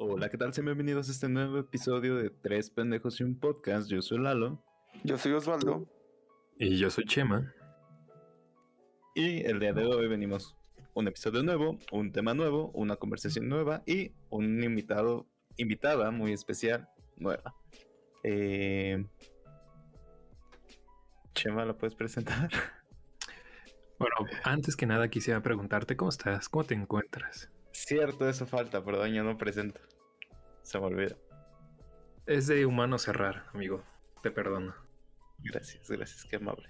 [0.00, 0.54] Hola, ¿qué tal?
[0.54, 3.90] Sean bienvenidos a este nuevo episodio de Tres Pendejos y un Podcast.
[3.90, 4.62] Yo soy Lalo.
[5.02, 5.88] Yo soy Osvaldo.
[6.56, 7.52] Y yo soy Chema.
[9.16, 10.56] Y el día de hoy venimos
[10.94, 15.26] un episodio nuevo, un tema nuevo, una conversación nueva y un invitado,
[15.56, 17.56] invitada muy especial, nueva.
[18.22, 19.04] Eh...
[21.34, 22.50] Chema, ¿la puedes presentar?
[23.98, 27.50] Bueno, antes que nada quisiera preguntarte cómo estás, cómo te encuentras.
[27.72, 29.80] Cierto, eso falta, perdón, yo no presento.
[30.62, 31.16] Se me olvida.
[32.26, 33.82] Es de humano cerrar, amigo.
[34.22, 34.74] Te perdono.
[35.38, 36.68] Gracias, gracias, qué amable.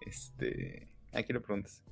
[0.00, 0.88] Este.
[1.12, 1.82] ¿A quién le preguntas?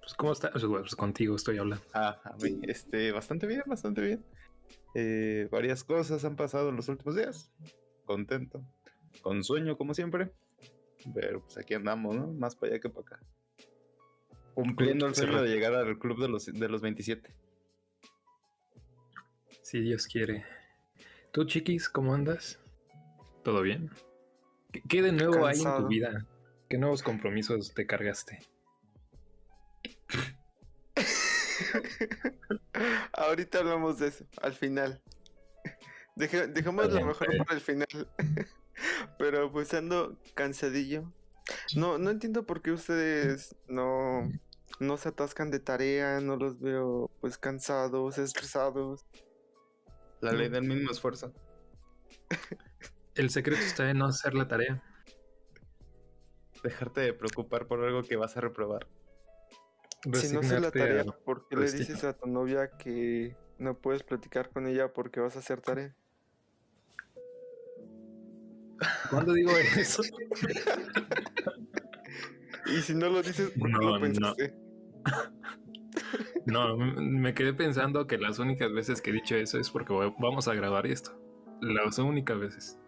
[0.00, 0.52] Pues, ¿cómo estás?
[0.52, 1.84] Pues, pues, contigo estoy hablando.
[1.92, 2.60] Ah, a mí.
[2.62, 4.24] Este, bastante bien, bastante bien.
[4.94, 7.52] Eh, varias cosas han pasado en los últimos días.
[8.06, 8.64] Contento.
[9.20, 10.32] Con sueño, como siempre.
[11.14, 12.32] Pero pues aquí andamos, ¿no?
[12.32, 13.20] Más para allá que para acá.
[14.54, 17.32] Cumpliendo el sueño de llegar al club de los, de los 27.
[19.68, 20.46] Si Dios quiere.
[21.30, 22.58] ¿Tú, chiquis, cómo andas?
[23.44, 23.90] ¿Todo bien?
[24.72, 26.26] ¿Qué, qué de nuevo hay en tu vida?
[26.70, 28.38] ¿Qué nuevos compromisos te cargaste?
[33.12, 35.02] Ahorita hablamos de eso, al final.
[36.16, 38.08] Deje- dejemos Está lo mejor para el final.
[39.18, 41.12] Pero pues ando cansadillo.
[41.76, 44.32] No, no entiendo por qué ustedes no,
[44.80, 49.04] no se atascan de tarea, no los veo pues cansados, estresados.
[50.20, 51.32] La ley del mínimo esfuerzo.
[53.14, 54.82] El secreto está en no hacer la tarea.
[56.62, 58.86] Dejarte de preocupar por algo que vas a reprobar.
[60.14, 64.02] Si no haces la tarea, ¿por qué le dices a tu novia que no puedes
[64.02, 65.94] platicar con ella porque vas a hacer tarea?
[69.10, 70.02] ¿Cuándo digo eso?
[72.66, 74.52] Y si no lo dices, ¿por qué No, lo pensaste?
[74.52, 75.67] No,
[76.46, 80.14] m- me quedé pensando que las únicas veces que he dicho eso es porque voy-
[80.18, 81.12] vamos a grabar esto.
[81.60, 82.78] Las únicas veces.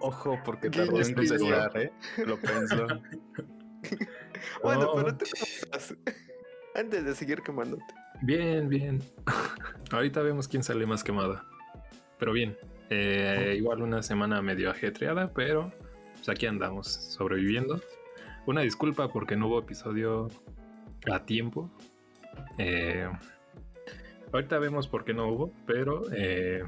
[0.00, 1.92] Ojo, porque tardó en contestar, ¿eh?
[2.26, 2.86] Lo pensó.
[4.62, 4.96] Bueno, Oh.
[4.96, 5.94] pero estás?
[6.74, 7.82] Antes de seguir quemándote.
[8.22, 9.00] Bien, bien.
[9.90, 11.44] Ahorita vemos quién sale más quemada.
[12.18, 12.56] Pero bien,
[12.90, 15.72] eh, igual una semana medio ajetreada, pero
[16.14, 17.80] pues aquí andamos, sobreviviendo.
[18.46, 20.28] Una disculpa porque no hubo episodio
[21.10, 21.70] a tiempo.
[22.62, 23.08] Eh,
[24.32, 26.62] ahorita vemos por qué no hubo, pero eh,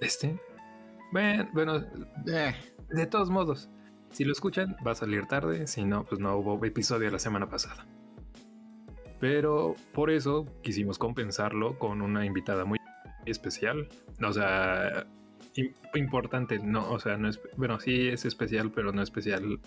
[0.00, 0.36] este,
[1.12, 1.76] bueno, bueno,
[2.26, 2.54] Eh,
[2.90, 3.70] de todos modos,
[4.10, 5.66] si lo escuchan, va a salir tarde.
[5.66, 7.86] Si no, pues no hubo episodio la semana pasada.
[9.20, 12.78] Pero por eso quisimos compensarlo con una invitada muy
[13.24, 13.88] especial.
[14.26, 15.06] O sea,
[15.54, 16.58] im- importante.
[16.58, 17.40] No, o sea, no es.
[17.56, 19.60] Bueno, sí es especial, pero no especial.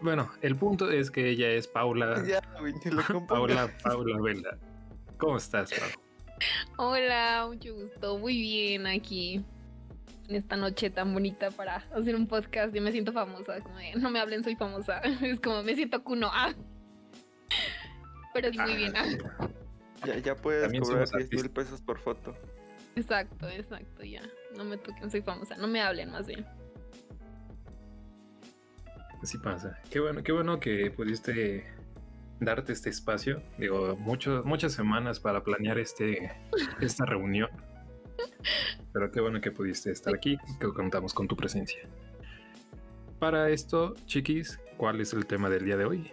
[0.00, 2.22] Bueno, el punto es que ella es Paula.
[2.26, 3.26] Ya, güey, lo.
[3.26, 4.58] Paula, Paula Vela.
[5.18, 5.94] ¿Cómo estás, Paula?
[6.76, 8.18] Hola, mucho gusto.
[8.18, 9.44] Muy bien aquí.
[10.28, 12.74] En esta noche tan bonita para hacer un podcast.
[12.74, 13.60] Yo me siento famosa.
[13.60, 15.00] Como de, no me hablen, soy famosa.
[15.22, 16.28] Es como me siento cuno.
[16.32, 16.52] Ah.
[18.34, 18.92] Pero sí, muy bien.
[18.96, 19.48] ah.
[20.04, 22.36] Ya, ya puedes También cobrar somos 10 mil pesos por foto.
[22.96, 24.22] Exacto, exacto, ya.
[24.56, 25.56] No me toquen, soy famosa.
[25.56, 26.46] No me hablen más bien.
[29.22, 29.78] Así pasa.
[29.90, 31.64] Qué bueno, qué bueno que pudiste
[32.40, 33.42] darte este espacio.
[33.58, 36.32] Digo, mucho, muchas semanas para planear este,
[36.80, 37.50] esta reunión.
[38.92, 41.80] Pero qué bueno que pudiste estar aquí, que contamos con tu presencia.
[43.18, 46.10] Para esto, chiquis, ¿cuál es el tema del día de hoy?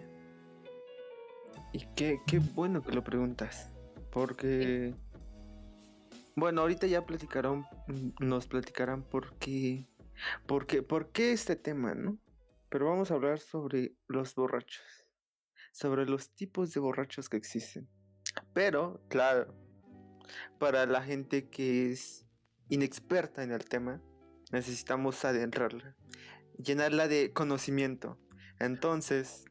[1.73, 3.71] Y qué, qué bueno que lo preguntas.
[4.11, 4.93] Porque.
[6.35, 7.65] Bueno, ahorita ya platicaron,
[8.19, 9.87] nos platicarán por qué,
[10.47, 12.17] por qué, por qué este tema, ¿no?
[12.73, 14.81] Pero vamos a hablar sobre los borrachos.
[15.73, 17.87] Sobre los tipos de borrachos que existen.
[18.51, 19.53] Pero, claro,
[20.57, 22.25] para la gente que es
[22.69, 24.01] inexperta en el tema,
[24.51, 25.95] necesitamos adentrarla.
[26.57, 28.17] Llenarla de conocimiento.
[28.59, 29.45] Entonces,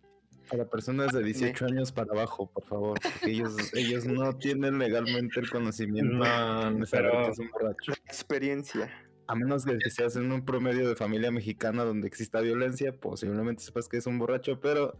[0.50, 2.98] para personas de 18 años para abajo, por favor.
[3.00, 7.92] Porque ellos, ellos no tienen legalmente el conocimiento No, pero- que es un borracho.
[8.04, 8.90] experiencia.
[9.32, 13.88] A menos que seas en un promedio de familia mexicana donde exista violencia, posiblemente sepas
[13.88, 14.98] que es un borracho, pero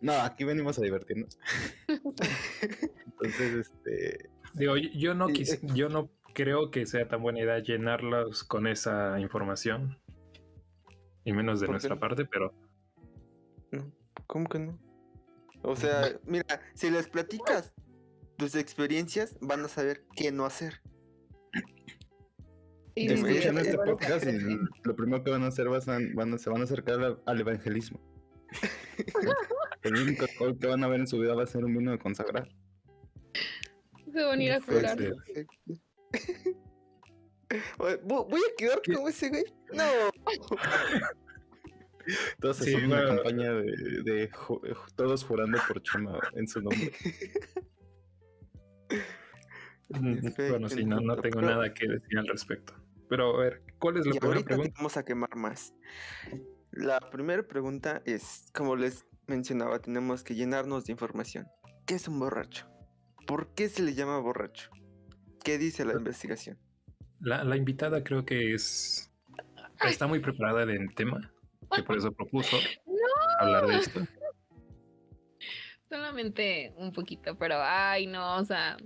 [0.00, 1.38] no, aquí venimos a divertirnos.
[3.06, 5.60] Entonces, este, Digo, yo- no, quis- eh.
[5.74, 9.98] yo no creo que sea tan buena idea llenarlos con esa información.
[11.24, 12.00] Y menos de ¿Por qué nuestra no?
[12.00, 12.52] parte, pero
[13.70, 13.92] No,
[14.26, 14.78] ¿Cómo que no?
[15.62, 17.72] O sea, mira, si les platicas
[18.36, 20.80] tus experiencias, van a saber qué no hacer.
[22.96, 26.64] Sí, este podcast y lo primero que van a hacer van a- se van a
[26.64, 28.00] acercar al, al evangelismo.
[29.82, 31.90] El único alcohol que van a ver en su vida va a ser un vino
[31.92, 32.48] de consagrar.
[34.12, 34.98] Se van a ir a Puede curar.
[38.04, 39.44] ¿vo- ¿Voy a quedar como ese güey?
[39.72, 39.84] No.
[42.40, 44.30] Todos Sí, haciendo una campaña de, de
[44.96, 46.92] todos jurando por Chema en su nombre.
[49.90, 52.74] Bueno, sí, no, no tengo Pero- nada que decir al respecto.
[53.08, 54.72] Pero a ver, ¿cuál es la Y primera ahorita pregunta?
[54.76, 55.74] vamos a quemar más.
[56.70, 61.48] La primera pregunta es, como les mencionaba, tenemos que llenarnos de información.
[61.86, 62.68] ¿Qué es un borracho?
[63.26, 64.70] ¿Por qué se le llama borracho?
[65.42, 66.58] ¿Qué dice la investigación?
[67.20, 69.10] La, la invitada creo que es
[69.88, 71.32] está muy preparada en tema,
[71.74, 72.56] que por eso propuso
[73.40, 74.00] hablar de esto.
[75.88, 78.76] Solamente un poquito, pero ay, no, o sea,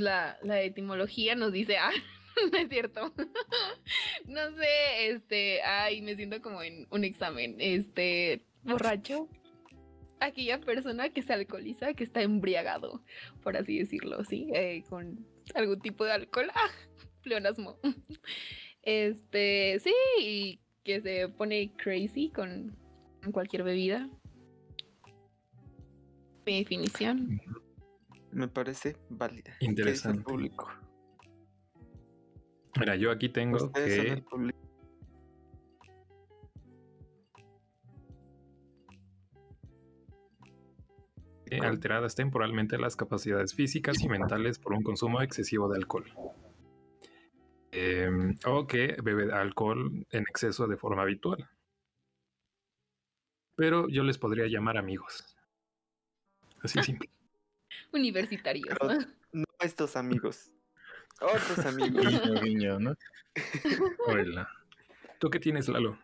[0.00, 1.90] la, la etimología nos dice, ah,
[2.52, 3.12] no es cierto.
[4.26, 9.28] no sé, este, ay, me siento como en un examen, este, borracho.
[10.20, 13.02] Aquella persona que se alcoholiza, que está embriagado,
[13.42, 14.48] por así decirlo, ¿sí?
[14.54, 16.48] Eh, con algún tipo de alcohol.
[16.54, 16.70] Ah,
[17.22, 17.76] pleonasmo.
[18.82, 22.76] Este, sí, y que se pone crazy con
[23.32, 24.08] cualquier bebida.
[26.46, 27.40] Mi definición.
[28.32, 29.52] Me parece válida.
[29.60, 30.22] ¿Qué dice el Interesante.
[30.24, 30.68] público?
[32.78, 34.22] Mira, yo aquí tengo que
[41.60, 46.06] alteradas temporalmente las capacidades físicas y mentales por un consumo excesivo de alcohol.
[47.70, 51.48] Em, o que bebe alcohol en exceso de forma habitual.
[53.54, 55.36] Pero yo les podría llamar amigos.
[56.62, 57.10] Así simple.
[57.92, 58.68] Universitarios.
[58.80, 59.06] Pero- ¿no?
[59.32, 60.50] No estos amigos.
[61.20, 62.06] Otros amigos.
[62.06, 62.94] Guiño, guiño, ¿no?
[64.06, 64.48] Hola.
[65.18, 65.98] ¿Tú qué tienes, Lalo?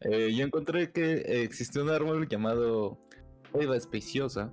[0.00, 2.98] Eh, yo encontré que existe un árbol llamado
[3.52, 4.52] Oiva especiosa,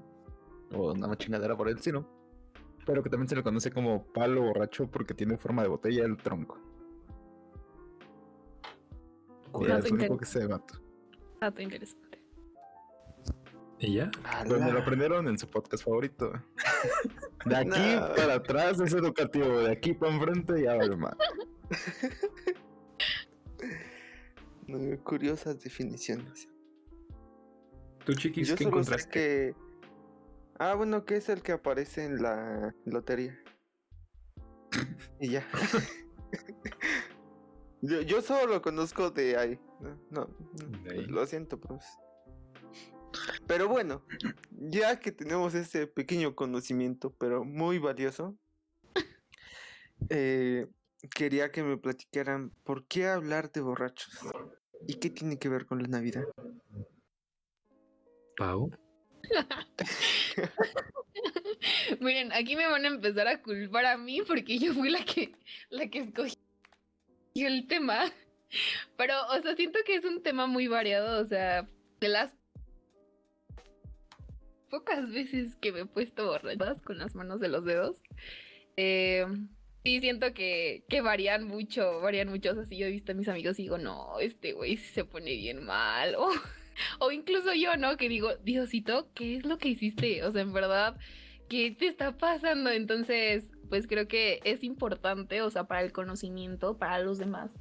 [0.73, 2.09] o una chingadera por el sino,
[2.85, 6.17] pero que también se le conoce como palo borracho porque tiene forma de botella el
[6.17, 6.59] tronco.
[9.61, 10.81] Es lo único que sé, vato.
[11.39, 12.06] Dato interesante.
[13.79, 14.09] ¿Y ya?
[14.47, 16.31] Me lo aprendieron en su podcast favorito.
[17.45, 18.13] De aquí No.
[18.15, 21.15] para atrás es educativo, de aquí para enfrente ya vale más.
[24.67, 26.49] No, Curiosas definiciones.
[28.05, 29.09] ¿Tú, chiquis, Yo qué solo sé encontraste?
[29.11, 29.55] que.
[30.59, 33.37] Ah, bueno, que es el que aparece en la lotería.
[35.21, 35.47] y ya.
[37.81, 39.59] yo, yo solo lo conozco de ahí.
[39.79, 41.05] No, no, no, De ahí.
[41.05, 41.85] lo siento, pues.
[43.47, 44.03] Pero bueno,
[44.51, 48.37] ya que tenemos ese pequeño conocimiento, pero muy valioso,
[50.09, 50.67] eh,
[51.13, 54.13] quería que me platicaran por qué hablar de borrachos
[54.87, 56.23] y qué tiene que ver con la Navidad.
[58.37, 58.71] Pau.
[61.99, 65.33] Miren, aquí me van a empezar a culpar a mí porque yo fui la que
[65.69, 66.37] la que escogió
[67.35, 68.05] el tema.
[68.95, 71.67] Pero, o sea, siento que es un tema muy variado, o sea,
[71.99, 72.33] de las
[74.69, 78.01] pocas veces que me he puesto borrachas con las manos de los dedos,
[78.77, 79.25] eh,
[79.83, 82.51] sí siento que, que varían mucho, varían mucho.
[82.51, 85.05] O sea, si yo he visto a mis amigos y digo, no, este güey se
[85.05, 86.15] pone bien mal.
[86.99, 87.97] O, o incluso yo, ¿no?
[87.97, 90.23] Que digo, Diosito, ¿qué es lo que hiciste?
[90.23, 90.95] O sea, en verdad,
[91.49, 92.69] ¿qué te está pasando?
[92.69, 97.51] Entonces, pues creo que es importante, o sea, para el conocimiento, para los demás,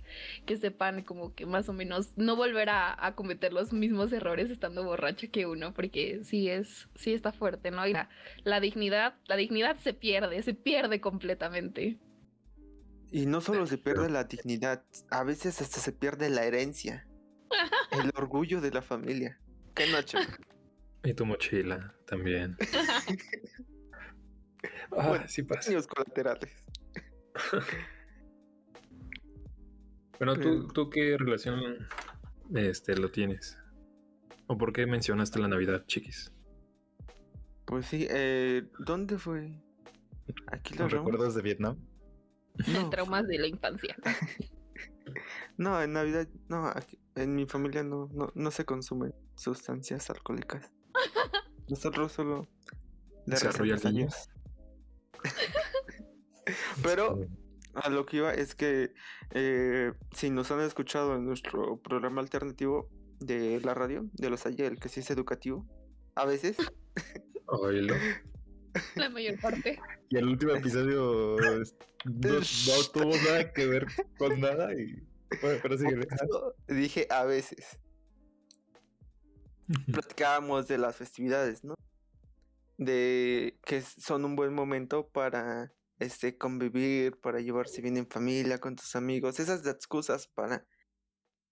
[0.45, 4.51] que sepan como que más o menos no volver a, a cometer los mismos errores
[4.51, 7.87] estando borracho que uno, porque sí es, sí está fuerte, ¿no?
[7.87, 8.09] Y la,
[8.45, 11.99] la dignidad, la dignidad se pierde, se pierde completamente.
[13.11, 17.07] Y no solo se pierde la dignidad, a veces hasta se pierde la herencia,
[17.93, 19.39] el orgullo de la familia.
[19.75, 20.19] ¿Qué Nacho?
[21.05, 22.57] Y tu mochila también.
[24.96, 25.70] Ah, Bueno, sí pasa.
[25.70, 26.50] Daños colaterales.
[30.18, 31.61] Bueno, ¿tú, Pero- ¿tú qué relación
[32.54, 33.58] este, lo tienes?
[34.46, 36.32] ¿O por qué mencionaste la Navidad, chiquis?
[37.66, 39.61] Pues sí, eh, ¿dónde fue?
[40.52, 40.88] ¿Aquí lo?
[40.88, 41.76] ¿Recuerdas de Vietnam?
[42.68, 43.96] No, Traumas de la infancia.
[45.58, 50.70] no, en Navidad, no, aquí- en mi familia no, no, no se consumen sustancias alcohólicas.
[51.68, 52.49] Nosotros solo
[53.26, 53.76] le ¿Se arrolla
[56.83, 57.21] Pero
[57.75, 58.92] a lo que iba es que
[59.33, 62.88] eh, si nos han escuchado en nuestro programa alternativo
[63.21, 65.66] de la radio, de los ayer, que sí es educativo,
[66.14, 66.56] a veces,
[67.47, 67.95] Oílo.
[68.97, 69.78] La mayor parte.
[70.11, 72.40] Y el último episodio no, no
[72.92, 73.87] tuvo nada que ver
[74.18, 75.02] con nada y...
[75.40, 76.06] Bueno, pero síguele.
[76.68, 77.78] dije a veces,
[79.92, 81.75] platicábamos de las festividades, ¿no?
[82.78, 88.76] De que son un buen momento para este convivir, para llevarse bien en familia, con
[88.76, 90.66] tus amigos, esas excusas para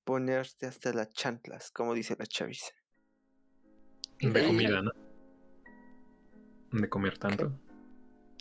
[0.05, 2.73] ponerte hasta las chanclas, como dice la chaviza.
[4.21, 4.93] De comida, ¿no?
[6.73, 7.59] De comer tanto.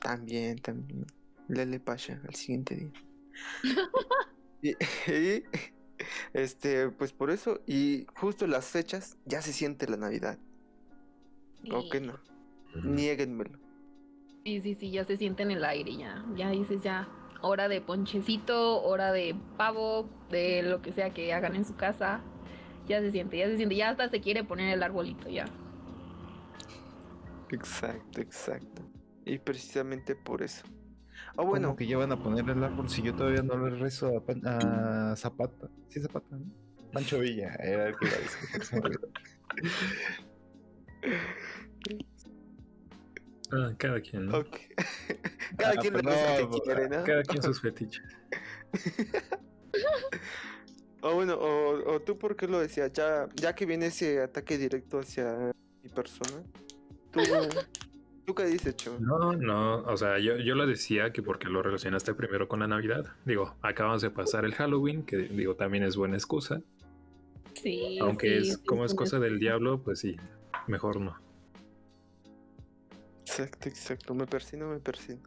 [0.01, 1.05] También, también.
[1.47, 2.93] Lele Pasha al siguiente día.
[4.61, 4.71] y,
[5.11, 5.43] y,
[6.33, 10.37] este, pues por eso, y justo las fechas, ya se siente la Navidad.
[11.71, 12.19] ¿O qué no?
[12.81, 13.59] Niéguenmelo.
[14.45, 16.23] Sí, sí, sí, ya se siente en el aire, ya.
[16.35, 17.07] Ya dices ya.
[17.41, 22.21] Hora de ponchecito, hora de pavo, de lo que sea que hagan en su casa.
[22.87, 23.75] Ya se siente, ya se siente.
[23.75, 25.45] Ya hasta se quiere poner el arbolito, ya.
[27.51, 28.81] Exacto, exacto.
[29.25, 30.65] Y precisamente por eso.
[31.37, 33.75] Ah, Bueno, bueno, que ya van a poner el árbol si yo todavía no le
[33.75, 35.69] rezo a, Pan- a Zapata.
[35.87, 36.45] Sí, Zapata, ¿no?
[36.91, 38.99] Pancho Villa, era el que iba a decir,
[43.53, 44.29] Ah, cada quien.
[45.57, 46.11] Cada Ah, quien pues no,
[46.51, 47.03] que quiere, ¿no?
[47.03, 48.01] Cada quien sus fetiches.
[51.01, 54.57] O bueno, o, o tú por qué lo decías, ya, ya que viene ese ataque
[54.57, 56.41] directo hacia mi persona.
[57.11, 57.19] Tú,
[58.25, 58.97] ¿tú qué dices, Cho?
[58.99, 62.67] No, no, o sea, yo, yo lo decía que porque lo relacionaste primero con la
[62.67, 63.05] Navidad.
[63.25, 66.61] Digo, acabamos de pasar el Halloween, que digo, también es buena excusa.
[67.53, 67.99] Sí.
[68.01, 70.15] Aunque sí, es sí, como es sí, cosa del diablo, pues sí,
[70.67, 71.19] mejor no.
[73.25, 74.13] Exacto, exacto.
[74.13, 75.21] Me persino, me persino.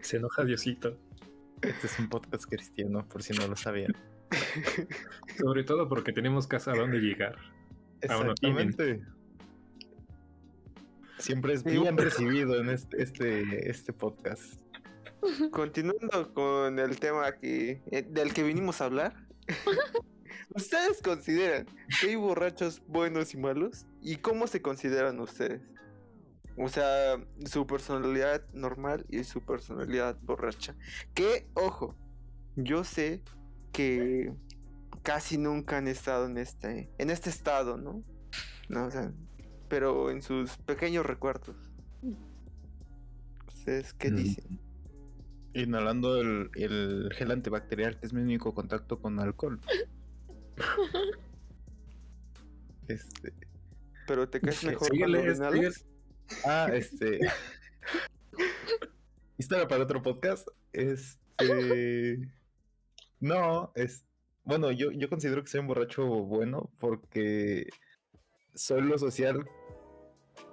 [0.00, 0.96] Se enoja Diosito.
[1.60, 3.94] Este es un podcast cristiano, por si no lo sabían.
[5.38, 7.36] Sobre todo porque tenemos casa a donde llegar.
[8.00, 8.30] Tienen.
[8.30, 9.02] Exactamente.
[11.18, 14.60] Siempre es bien recibido en este, este, este podcast.
[15.50, 19.26] Continuando con el tema que, eh, del que vinimos a hablar.
[20.54, 21.66] ¿Ustedes consideran
[22.00, 23.86] que hay borrachos buenos y malos?
[24.00, 25.60] ¿Y cómo se consideran ustedes?
[26.58, 30.74] O sea, su personalidad normal y su personalidad borracha.
[31.14, 31.94] Que, ojo,
[32.56, 33.22] yo sé
[33.72, 34.32] que
[35.02, 38.02] casi nunca han estado en este, en este estado, ¿no?
[38.68, 39.12] No, o sea,
[39.68, 41.56] pero en sus pequeños recuerdos.
[43.46, 44.16] ¿Ustedes qué Mm.
[44.16, 44.60] dicen?
[45.54, 49.60] Inhalando el, el gel antibacterial, que es mi único contacto con alcohol.
[52.88, 53.34] Este.
[54.06, 55.84] Pero te caes mejor Síguele, cuando inhalas?
[56.44, 57.20] Ah, este.
[59.36, 60.48] Historia para otro podcast.
[60.72, 62.18] Este.
[63.20, 64.04] No, es.
[64.44, 67.68] Bueno, yo, yo considero que soy un borracho bueno porque
[68.54, 69.46] soy lo social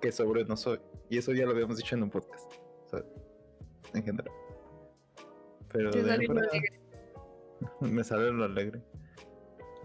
[0.01, 0.79] que sobre no soy.
[1.09, 2.51] Y eso ya lo habíamos dicho en un podcast.
[2.85, 3.03] o sea,
[3.93, 4.33] en general.
[5.71, 6.79] Pero de alegre.
[7.81, 8.81] me sale lo alegre.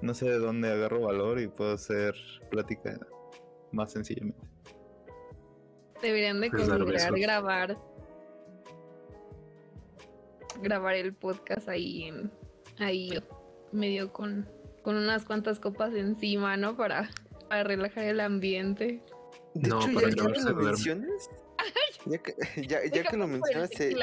[0.03, 2.15] No sé de dónde agarro valor y puedo hacer
[2.51, 2.99] plática
[3.71, 4.50] más sencillamente.
[6.03, 7.79] Deberían de Pues considerar grabar.
[10.63, 12.31] Grabar el podcast ahí en.
[12.79, 13.11] Ahí
[13.73, 14.49] medio con,
[14.83, 16.77] con unas cuantas copas encima, ¿no?
[16.77, 17.11] Para,
[17.49, 19.03] para relajar el ambiente.
[19.55, 21.31] De No, hecho, para ya, ya que lo mencionas,
[22.07, 22.35] ya que,
[22.67, 23.97] ya, ya que lo mencionas, se-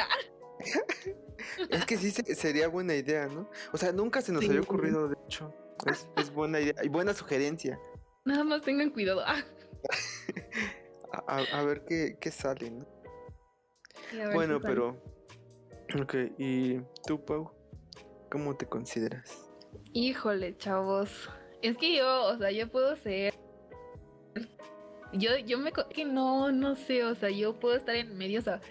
[1.69, 3.49] es que sí se- sería buena idea, ¿no?
[3.71, 4.49] O sea, nunca se nos Sí.
[4.49, 5.53] había ocurrido, de hecho.
[5.85, 7.79] Es, es buena idea y buena sugerencia.
[8.25, 9.23] Nada más tengan cuidado.
[11.25, 12.85] A, ver qué, qué sale, ¿no?
[14.33, 15.01] Bueno, pero.
[15.99, 17.51] Ok, ¿y tú, Pau?
[18.29, 19.49] ¿Cómo te consideras?
[19.93, 21.29] Híjole, chavos.
[21.61, 23.33] Es que yo, o sea, yo puedo ser.
[25.13, 25.71] Yo, yo me.
[25.71, 28.61] Que no, no sé, o sea, yo puedo estar en medio, o sea,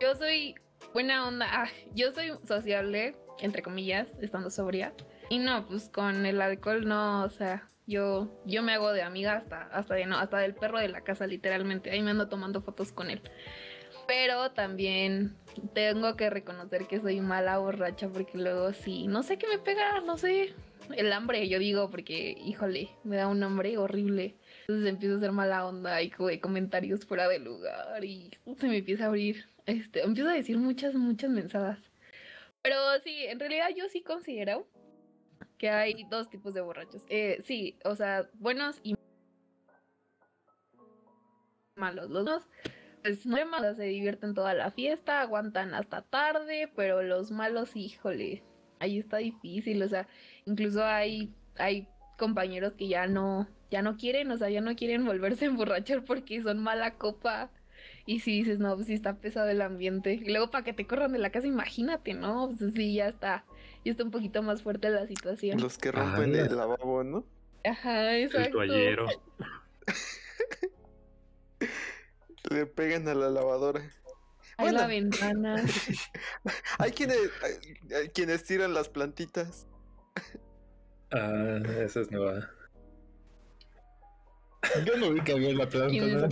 [0.00, 0.54] yo soy
[0.92, 1.46] buena onda.
[1.48, 4.94] Ah, yo soy sociable, entre comillas, estando sobria.
[5.28, 9.34] Y no, pues con el alcohol no, o sea, yo, yo me hago de amiga
[9.34, 11.90] hasta, hasta de no, hasta del perro de la casa, literalmente.
[11.90, 13.20] Ahí me ando tomando fotos con él.
[14.06, 15.36] Pero también
[15.74, 20.00] tengo que reconocer que soy mala borracha porque luego sí, no sé qué me pega,
[20.00, 20.54] no sé.
[20.96, 24.34] El hambre, yo digo, porque, híjole, me da un hambre horrible.
[24.62, 29.04] Entonces empiezo a hacer mala onda y comentarios fuera de lugar y se me empieza
[29.04, 31.78] a abrir, este, empiezo a decir muchas, muchas mensadas.
[32.62, 34.66] Pero sí, en realidad yo sí considero
[35.62, 37.04] que hay dos tipos de borrachos.
[37.08, 38.96] Eh, sí, o sea, buenos y
[41.76, 42.10] malos.
[42.10, 42.48] Los buenos,
[43.00, 43.36] pues no
[43.76, 48.42] se divierten toda la fiesta, aguantan hasta tarde, pero los malos, híjole,
[48.80, 50.08] ahí está difícil, o sea,
[50.46, 51.86] incluso hay, hay
[52.18, 56.04] compañeros que ya no, ya no quieren, o sea, ya no quieren volverse a emborrachar
[56.04, 57.52] porque son mala copa.
[58.04, 60.14] Y si dices, no, pues sí está pesado el ambiente.
[60.14, 62.52] Y luego para que te corran de la casa, imagínate, ¿no?
[62.58, 63.44] Pues sí, ya está,
[63.84, 65.60] ya está un poquito más fuerte la situación.
[65.60, 66.46] Los que rompen Ala.
[66.46, 67.24] el lavabo, ¿no?
[67.64, 68.50] Ajá, El exacto.
[68.58, 69.06] toallero.
[72.50, 73.80] Le pegan a la lavadora.
[74.58, 74.78] Hay Bueno.
[74.80, 75.56] la ventana.
[76.78, 79.66] Hay quienes, hay- hay quienes tiran las plantitas.
[81.12, 82.48] Ah, esa es nueva.
[84.86, 86.28] Yo no vi que había la planta.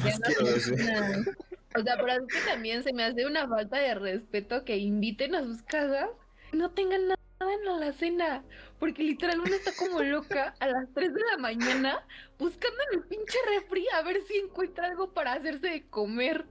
[1.76, 5.35] O sea, pero es que también se me hace una falta de respeto que inviten
[5.35, 6.11] a sus casas
[6.52, 7.16] y no tengan nada
[7.49, 8.44] en la alacena.
[8.78, 12.06] Porque literal uno está como loca a las 3 de la mañana
[12.38, 16.44] buscando en el pinche refri a ver si encuentra algo para hacerse de comer.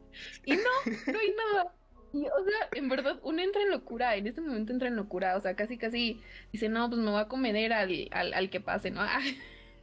[0.46, 0.70] Y no,
[1.12, 1.74] no hay nada.
[2.12, 5.38] Y, o sea, en verdad, uno entra en locura, en este momento entra en locura,
[5.38, 6.20] o sea, casi, casi
[6.52, 9.02] dice, no, pues me voy a comer al, al, al que pase, ¿no?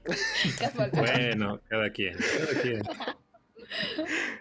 [0.58, 0.90] Casual.
[0.92, 2.82] Bueno, cada quien, cada quien.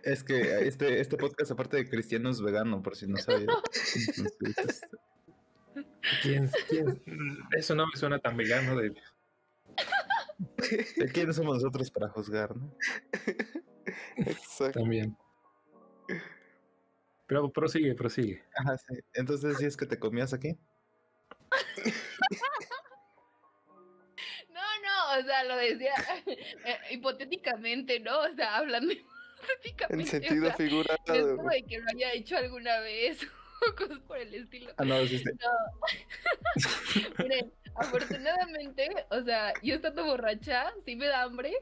[0.03, 3.47] Es que este, este podcast, aparte de cristiano, es vegano, por si no sabía.
[6.21, 7.01] ¿Quién, quién?
[7.57, 8.89] Eso no me suena tan vegano de...
[10.97, 12.75] ¿de ¿Quiénes somos nosotros para juzgar, no?
[14.17, 14.79] Exacto.
[14.79, 15.17] También.
[17.27, 18.43] Pero prosigue, prosigue.
[18.55, 18.99] Ajá, sí.
[19.13, 20.57] Entonces, si es que te comías aquí.
[24.49, 25.93] No, no, o sea, lo decía
[26.65, 28.19] eh, hipotéticamente, ¿no?
[28.19, 29.93] O sea, hablando hipotéticamente.
[29.93, 31.13] En o sentido sea, figurado.
[31.13, 33.44] es como de que lo haya hecho alguna vez o
[33.77, 34.71] cosas por el estilo.
[34.77, 35.25] Ah, no, sí, sí.
[37.19, 41.53] Miren, afortunadamente, o sea, yo estando borracha, sí me da hambre,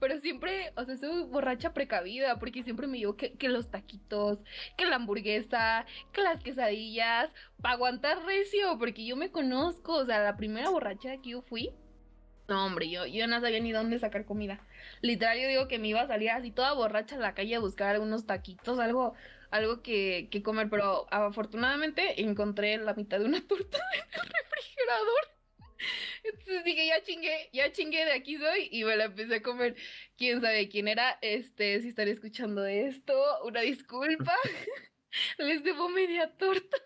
[0.00, 4.38] pero siempre, o sea, soy borracha precavida, porque siempre me digo que, que los taquitos,
[4.76, 10.22] que la hamburguesa, que las quesadillas, para aguantar recio, porque yo me conozco, o sea,
[10.22, 11.70] la primera borracha que yo fui,
[12.48, 14.58] no, hombre, yo, yo no sabía ni dónde sacar comida.
[15.02, 17.60] Literal, yo digo que me iba a salir así toda borracha a la calle a
[17.60, 19.12] buscar algunos taquitos, algo,
[19.50, 25.38] algo que, que comer, pero afortunadamente encontré la mitad de una torta en el refrigerador.
[26.24, 29.76] Entonces dije, ya chingué, ya chingué, de aquí soy, y me la empecé a comer.
[30.16, 33.14] Quién sabe quién era, este, si estaré escuchando esto,
[33.44, 34.34] una disculpa.
[35.38, 36.76] Les debo media torta.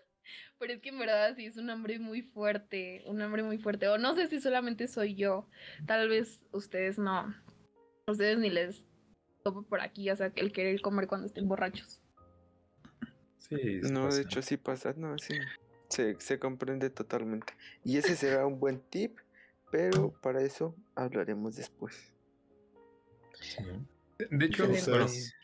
[0.59, 3.87] Pero es que en verdad sí es un hambre muy fuerte, un hambre muy fuerte.
[3.89, 5.49] O no sé si solamente soy yo,
[5.85, 7.35] tal vez ustedes no.
[8.07, 8.83] Ustedes ni les
[9.43, 12.02] topo por aquí, o sea, el querer comer cuando estén borrachos.
[13.49, 14.15] Sí, No, pasa.
[14.17, 15.37] de hecho sí pasa, no, sí.
[15.89, 17.53] Se, se comprende totalmente.
[17.83, 19.17] Y ese será un buen tip,
[19.71, 22.13] pero para eso hablaremos después.
[23.39, 23.63] Sí.
[24.31, 25.35] De- hecho, Entonces,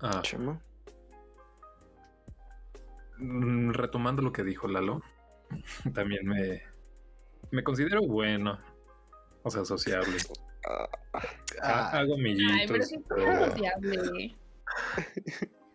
[0.00, 0.60] ah, Chema.
[3.18, 5.02] mm, retomando lo que dijo Lalo,
[5.94, 6.62] también me,
[7.50, 8.58] me considero bueno,
[9.42, 10.16] o sea, sociable.
[10.66, 10.88] Ah,
[11.62, 14.36] Ha- Hago Ay, pero sí sociable.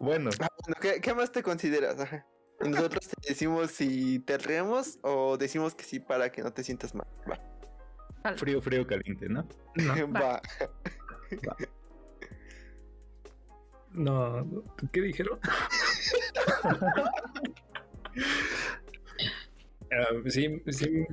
[0.00, 1.98] bueno, ah, bueno, ¿qué, qué más te consideras?
[2.00, 2.26] Ajá.
[2.60, 6.94] Nosotros te decimos si te reemos o decimos que sí para que no te sientas
[6.94, 7.06] mal.
[7.30, 8.34] Va.
[8.36, 9.46] frío, frío, caliente, ¿no?
[9.74, 10.40] No, Va.
[13.92, 14.46] no,
[14.92, 15.38] ¿qué dijeron?
[19.92, 21.04] Ah, sí, sí,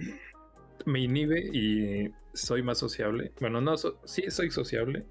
[0.85, 3.31] me inhibe y soy más sociable.
[3.39, 5.05] Bueno, no, so- sí soy sociable.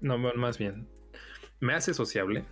[0.00, 0.88] No, más bien,
[1.62, 2.44] me hace sociable.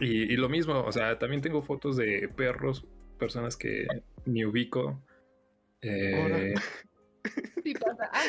[0.00, 2.86] Y, y lo mismo, o sea, también tengo fotos de perros,
[3.18, 3.86] personas que
[4.26, 5.02] ni ubico.
[5.82, 6.54] Eh, Órale.
[7.62, 8.10] Sí pasa.
[8.12, 8.24] Ah,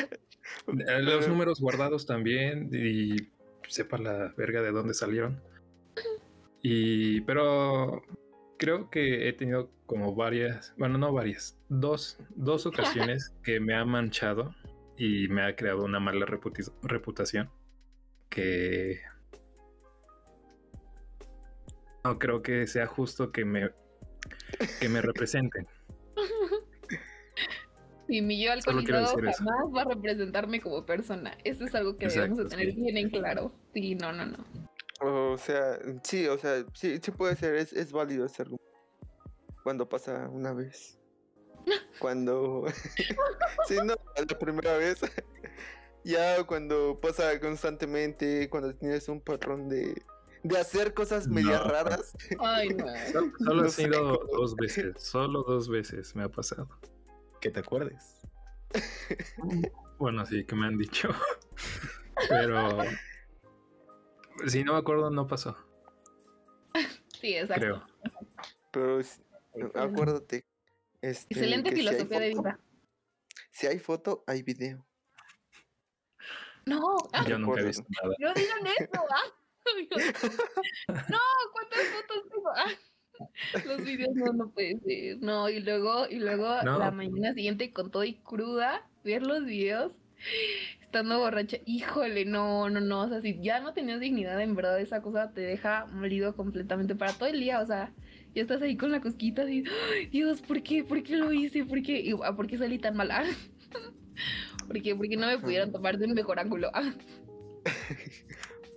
[0.68, 3.16] eh, Los números guardados también y
[3.66, 5.40] sepa la verga de dónde salieron.
[6.60, 8.02] Y pero
[8.58, 13.86] creo que he tenido como varias, bueno, no varias, dos, dos ocasiones que me ha
[13.86, 14.54] manchado
[14.98, 17.50] y me ha creado una mala reputación
[18.28, 19.00] que
[22.04, 23.70] no creo que sea justo que me
[24.80, 25.66] que me representen.
[28.08, 29.44] Y mi yo alcoholizado eso.
[29.44, 31.36] jamás va a representarme como persona.
[31.44, 32.80] Eso es algo que debemos de Exacto, tener sí.
[32.80, 33.54] bien en claro.
[33.72, 34.44] Sí, no, no, no.
[35.00, 38.64] O sea, sí, o sea, sí, sí puede ser, es, es válido ese argumento.
[39.62, 40.98] Cuando pasa una vez.
[41.98, 42.64] Cuando.
[43.66, 45.00] sí, no, la primera vez.
[46.04, 49.94] ya cuando pasa constantemente, cuando tienes un patrón de,
[50.42, 51.70] de hacer cosas medias No.
[51.70, 52.16] raras.
[52.40, 52.86] Ay, no.
[53.12, 56.68] Solo, solo No ha sido cómo- dos veces, solo dos veces me ha pasado.
[57.40, 58.20] Que te acuerdes.
[59.98, 61.10] Bueno, sí, que me han dicho.
[62.28, 62.80] Pero
[64.48, 65.56] si no me acuerdo, no pasó,
[67.20, 67.60] Sí, exacto.
[67.60, 67.86] creo.
[68.72, 69.22] Pero es-
[69.76, 70.44] acuérdate.
[71.00, 72.58] Este, Excelente si filosofía de vida.
[73.52, 74.84] Si hay foto, hay video.
[76.66, 78.14] No, ah, Yo nunca he visto nada.
[78.18, 79.04] no digan eso.
[79.08, 79.32] Ah.
[80.88, 81.18] No,
[81.52, 82.50] ¿cuántas fotos tengo?
[82.56, 83.60] Ah.
[83.66, 85.18] Los videos no, no puede ser.
[85.20, 86.78] No, y luego, y luego No.
[86.78, 89.92] la mañana siguiente con todo y cruda, ver los videos.
[90.80, 94.80] estando borracha, híjole, no, no, no, o sea, si ya no tenías dignidad, en verdad
[94.80, 97.92] esa cosa te deja molido completamente para todo el día, o sea,
[98.34, 99.62] ya estás ahí con la cosquita así,
[99.94, 100.82] "Ay, Dios, ¿por qué?
[100.84, 101.64] ¿Por qué lo hice?
[101.64, 102.00] ¿Por qué?
[102.00, 103.22] Y, ah, ¿Por qué salí tan mala?
[104.68, 104.94] ¿Por qué?
[104.96, 106.70] Porque no me pudieron tomar de un mejor ángulo.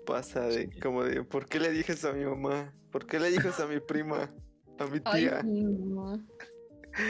[0.05, 2.73] Pasa de, como de, ¿por qué le dijes a mi mamá?
[2.91, 4.29] ¿Por qué le dijes a mi prima?
[4.79, 5.41] A mi Ay, tía.
[5.41, 6.17] sí, no.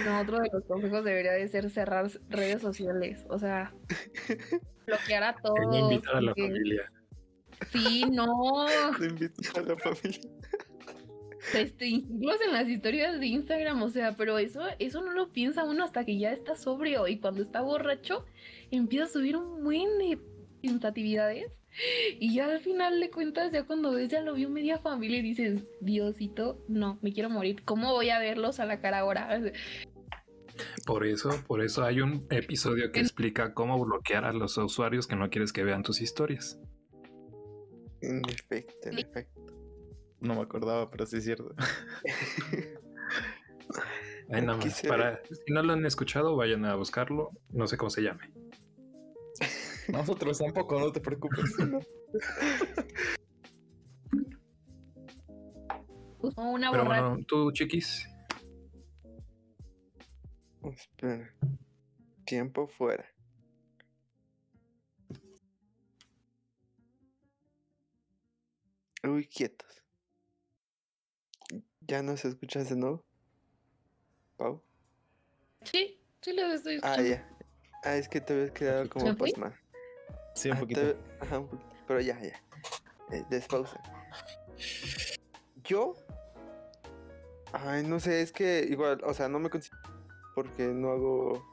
[0.05, 3.73] No, otro de los consejos debería de ser cerrar redes sociales, o sea,
[4.87, 5.75] bloquear a todos.
[5.77, 6.91] invitar a la porque- familia.
[7.71, 8.65] Sí, no.
[8.99, 10.19] Lo invito a la familia.
[11.53, 15.63] Este, incluso en las historias de Instagram, o sea, pero eso, eso no lo piensa
[15.63, 18.25] uno hasta que ya está sobrio y cuando está borracho
[18.71, 20.19] empieza a subir un buen de
[20.63, 21.51] tentatividades
[22.19, 25.21] y ya al final le cuentas, ya cuando ves, ya lo vio media familia y
[25.21, 29.41] dices, Diosito, no, me quiero morir, ¿cómo voy a verlos a la cara ahora?
[30.85, 35.15] Por eso, por eso hay un episodio que explica cómo bloquear a los usuarios que
[35.15, 36.59] no quieres que vean tus historias.
[38.01, 39.45] En efecto, en efecto.
[40.21, 41.53] No me acordaba, pero sí es cierto.
[44.87, 47.29] Para, si no lo han escuchado, vayan a buscarlo.
[47.49, 48.33] No sé cómo se llame.
[49.89, 51.55] Nosotros tampoco, no te preocupes.
[56.37, 58.09] No, una Pero bueno, tú, chiquis,
[60.63, 61.31] Espera.
[62.25, 63.05] Tiempo fuera.
[69.03, 69.83] Uy, quietos.
[71.81, 73.05] ¿Ya nos escuchas de nuevo?
[74.37, 74.63] Pau.
[75.61, 77.09] Sí, sí lo estoy Ah, escuchando.
[77.09, 77.37] ya.
[77.83, 79.53] Ah, es que te habías quedado como pasma.
[80.35, 80.81] Sí, un Ah, poquito.
[80.81, 81.69] te- Ajá, un poquito.
[81.87, 82.39] Pero ya, ya.
[83.11, 83.81] Eh, despausa.
[85.63, 85.95] Yo.
[87.53, 89.81] Ay, no sé, es que igual, o sea, no me considero.
[90.35, 91.45] Porque no hago.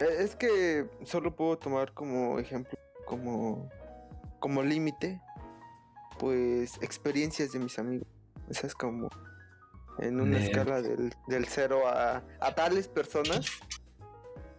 [0.00, 3.68] Eh, Es que solo puedo tomar como ejemplo, como.
[4.40, 5.20] Como límite,
[6.18, 8.08] pues experiencias de mis amigos.
[8.50, 9.08] Esa es como.
[9.98, 13.46] En una escala del, del cero a, a tales personas.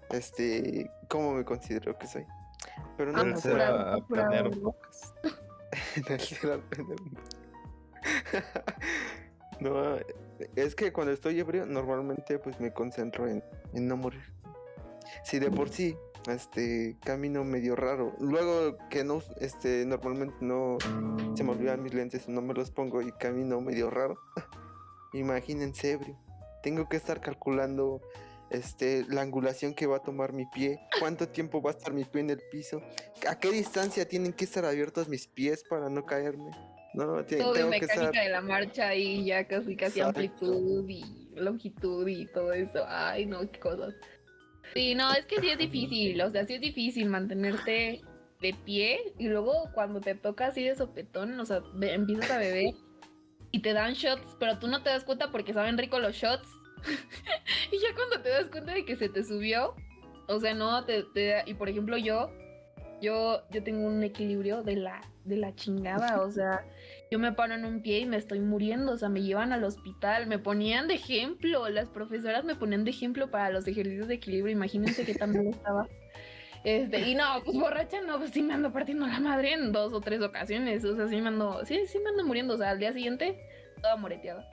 [0.09, 0.89] Este.
[1.09, 2.25] ¿Cómo me considero que soy?
[2.97, 3.21] Pero no,
[3.59, 4.51] Ah, a planear
[9.59, 9.95] no,
[10.55, 14.21] es que cuando estoy ebrio, normalmente pues me concentro en, en no morir.
[15.23, 15.95] Si de por sí,
[16.27, 18.13] este, camino medio raro.
[18.19, 20.77] Luego que no, este, normalmente no
[21.35, 24.17] se me olvidan mis lentes, no me los pongo y camino medio raro.
[25.13, 26.17] Imagínense ebrio.
[26.61, 28.01] Tengo que estar calculando
[28.53, 32.05] este, la angulación que va a tomar mi pie, cuánto tiempo va a estar mi
[32.05, 32.81] pie en el piso,
[33.27, 36.51] a qué distancia tienen que estar abiertos mis pies para no caerme.
[36.93, 38.23] No, Todo tengo que mecánica estar.
[38.23, 40.19] de la marcha y ya casi casi Exacto.
[40.19, 41.03] amplitud y
[41.35, 42.85] longitud y todo eso.
[42.87, 43.95] Ay, no, qué cosas.
[44.75, 48.01] Sí, no, es que sí es difícil, o sea, sí es difícil mantenerte
[48.41, 52.73] de pie y luego cuando te toca así de sopetón, o sea, empiezas a beber
[53.51, 56.47] y te dan shots, pero tú no te das cuenta porque saben rico los shots.
[57.71, 59.75] y ya cuando te das cuenta de que se te subió,
[60.27, 62.31] o sea, no, te, te da- y por ejemplo yo,
[63.01, 66.65] yo, yo tengo un equilibrio de la, de la chingada, o sea,
[67.11, 69.63] yo me paro en un pie y me estoy muriendo, o sea, me llevan al
[69.63, 74.15] hospital, me ponían de ejemplo, las profesoras me ponían de ejemplo para los ejercicios de
[74.15, 75.87] equilibrio, imagínense tan mal estaba.
[76.65, 79.91] Este, y no, pues borracha no, pues sí me ando partiendo la madre en dos
[79.91, 82.69] o tres ocasiones, o sea, sí me ando, sí, sí me ando muriendo, o sea,
[82.69, 83.37] al día siguiente,
[83.81, 84.49] toda moreteada.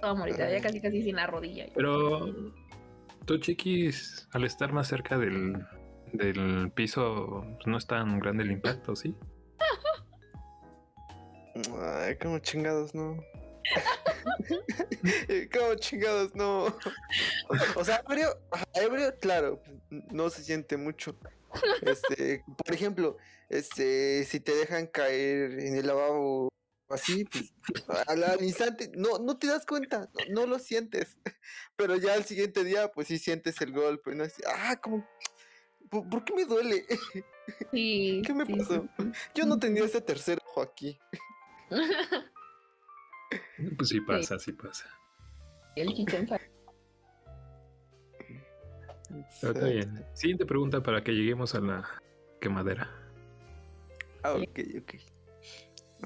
[0.00, 1.66] Toda moreteada, ya casi casi sin la rodilla.
[1.74, 2.52] pero
[3.26, 5.64] tú, chiquis, al estar más cerca del,
[6.12, 9.14] del piso, pues, no es tan grande el impacto, ¿sí?
[11.78, 13.22] Ay, como chingados, no.
[15.52, 16.74] como chingados, no.
[17.76, 18.28] O sea, ebrio,
[18.74, 19.62] ebrio, claro,
[20.10, 21.16] no se siente mucho.
[21.82, 23.16] Este, por ejemplo,
[23.48, 26.48] este, si te dejan caer en el lavabo
[26.94, 27.52] así, pues,
[28.06, 31.16] al, al instante, no, no te das cuenta, no, no lo sientes.
[31.76, 34.24] Pero ya al siguiente día, pues sí sientes el golpe, ¿no?
[34.24, 35.06] Así, ah, como,
[35.88, 36.84] ¿por, por qué me duele?
[37.72, 38.88] Sí, ¿Qué me sí, pasó?
[38.96, 39.10] sí, sí.
[39.34, 40.98] Yo no tenía ese tercer ojo aquí.
[43.76, 44.86] Pues sí pasa, sí pasa.
[45.76, 45.94] El
[49.42, 50.04] está bien.
[50.14, 51.88] Siguiente pregunta para que lleguemos a la
[52.40, 52.90] quemadera.
[54.22, 54.94] Ah, ok, ok.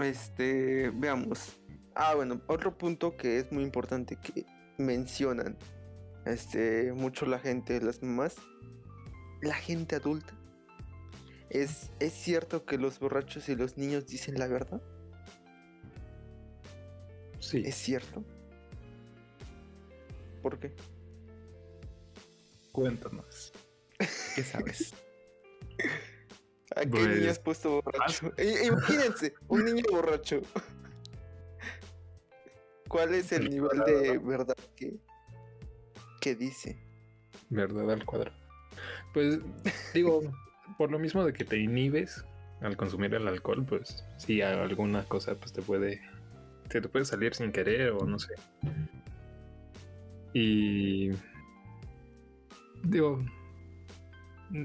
[0.02, 1.56] Este, veamos.
[1.94, 4.46] Ah, bueno, otro punto que es muy importante que
[4.78, 5.56] mencionan
[6.26, 8.36] este, mucho la gente, las mamás,
[9.42, 10.34] la gente adulta.
[11.50, 14.82] ¿Es, ¿Es cierto que los borrachos y los niños dicen la verdad?
[17.38, 17.62] Sí.
[17.64, 18.24] ¿Es cierto?
[20.42, 20.74] ¿Por qué?
[22.72, 23.52] Cuéntanos.
[24.34, 24.94] ¿Qué sabes?
[26.76, 28.32] ¿A qué Pues, niño has puesto borracho?
[28.64, 30.40] Imagínense, un niño borracho.
[32.88, 34.96] ¿Cuál es el nivel de verdad que,
[36.20, 36.78] que dice?
[37.50, 38.36] ¿Verdad al cuadrado?
[39.12, 39.40] Pues
[39.92, 40.22] digo,
[40.78, 42.24] por lo mismo de que te inhibes
[42.60, 46.00] al consumir el alcohol, pues si alguna cosa pues te puede
[46.70, 48.34] se te puede salir sin querer o no sé.
[50.32, 51.10] Y
[52.82, 53.24] digo,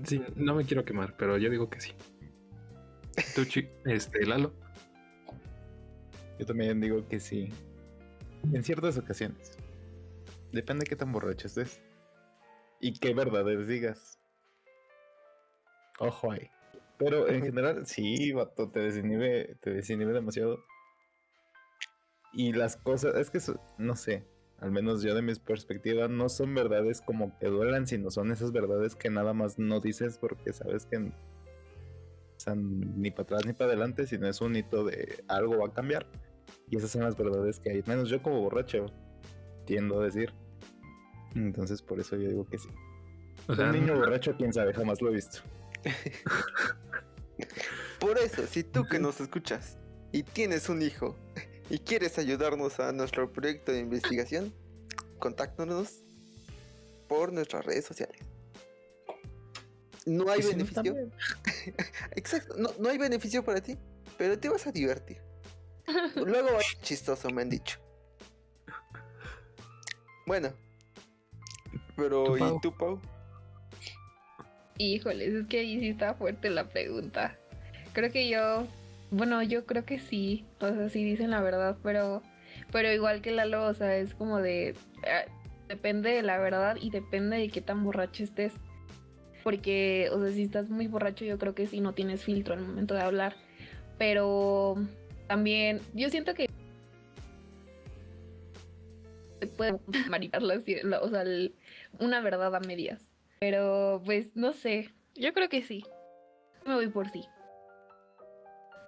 [0.05, 1.93] sí, no me quiero quemar, pero yo digo que sí.
[3.35, 3.41] Tú,
[3.85, 4.53] este, Lalo,
[6.37, 7.49] Yo también digo que sí.
[8.53, 9.51] En ciertas ocasiones.
[10.51, 11.81] Depende de qué tan borracho estés.
[12.79, 14.19] Y qué verdades digas.
[15.99, 16.49] Ojo ahí.
[16.97, 20.63] Pero en general, sí, vato, te desinhibe, te desinhibe demasiado.
[22.33, 24.25] Y las cosas, es que eso- no sé,
[24.61, 28.51] al menos yo de mi perspectiva, no son verdades como que duelan, sino son esas
[28.51, 31.11] verdades que nada más no dices porque sabes que o
[32.41, 35.73] sea, ni para atrás ni para adelante, sino es un hito de algo va a
[35.73, 36.07] cambiar.
[36.69, 37.83] Y esas son las verdades que hay.
[37.85, 38.85] Menos yo como borracho
[39.65, 40.33] tiendo a decir.
[41.35, 42.69] Entonces por eso yo digo que sí.
[43.47, 45.39] o sea, un niño no- borracho, quién sabe, jamás lo he visto.
[47.99, 49.77] Por eso, si tú que nos escuchas
[50.11, 51.15] y tienes un hijo
[51.69, 54.53] y quieres ayudarnos a nuestro proyecto de investigación,
[55.19, 55.99] contáctanos
[57.07, 58.19] por nuestras redes sociales.
[60.05, 61.11] No hay si no, beneficio.
[62.15, 63.77] Exacto, no, no hay beneficio para ti,
[64.17, 65.21] pero te vas a divertir.
[66.15, 67.79] Luego va a ser chistoso, me han dicho.
[70.25, 70.53] Bueno,
[71.95, 72.99] pero ¿Tú, ¿y tú, Pau?
[74.77, 77.37] Híjoles, es que ahí sí está fuerte la pregunta.
[77.93, 78.67] Creo que yo,
[79.11, 82.21] bueno, yo creo que sí, o sea, sí dicen la verdad, pero,
[82.71, 85.25] pero igual que Lalo, o sea, es como de, eh,
[85.67, 88.53] depende de la verdad y depende de qué tan borracho estés.
[89.43, 92.61] Porque, o sea, si estás muy borracho, yo creo que sí no tienes filtro al
[92.61, 93.35] momento de hablar.
[93.97, 94.75] Pero
[95.27, 96.49] también, yo siento que
[99.47, 100.41] puede manipular
[100.83, 101.23] la, o sea,
[101.99, 103.01] una verdad a medias.
[103.39, 105.83] Pero pues no sé, yo creo que sí.
[106.65, 107.25] Me voy por sí.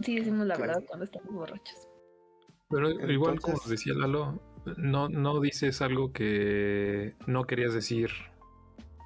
[0.04, 1.88] Sí decimos la verdad cuando estamos borrachos.
[2.70, 4.42] Pero igual como decía Lalo,
[4.78, 8.10] no, no dices algo que no querías decir.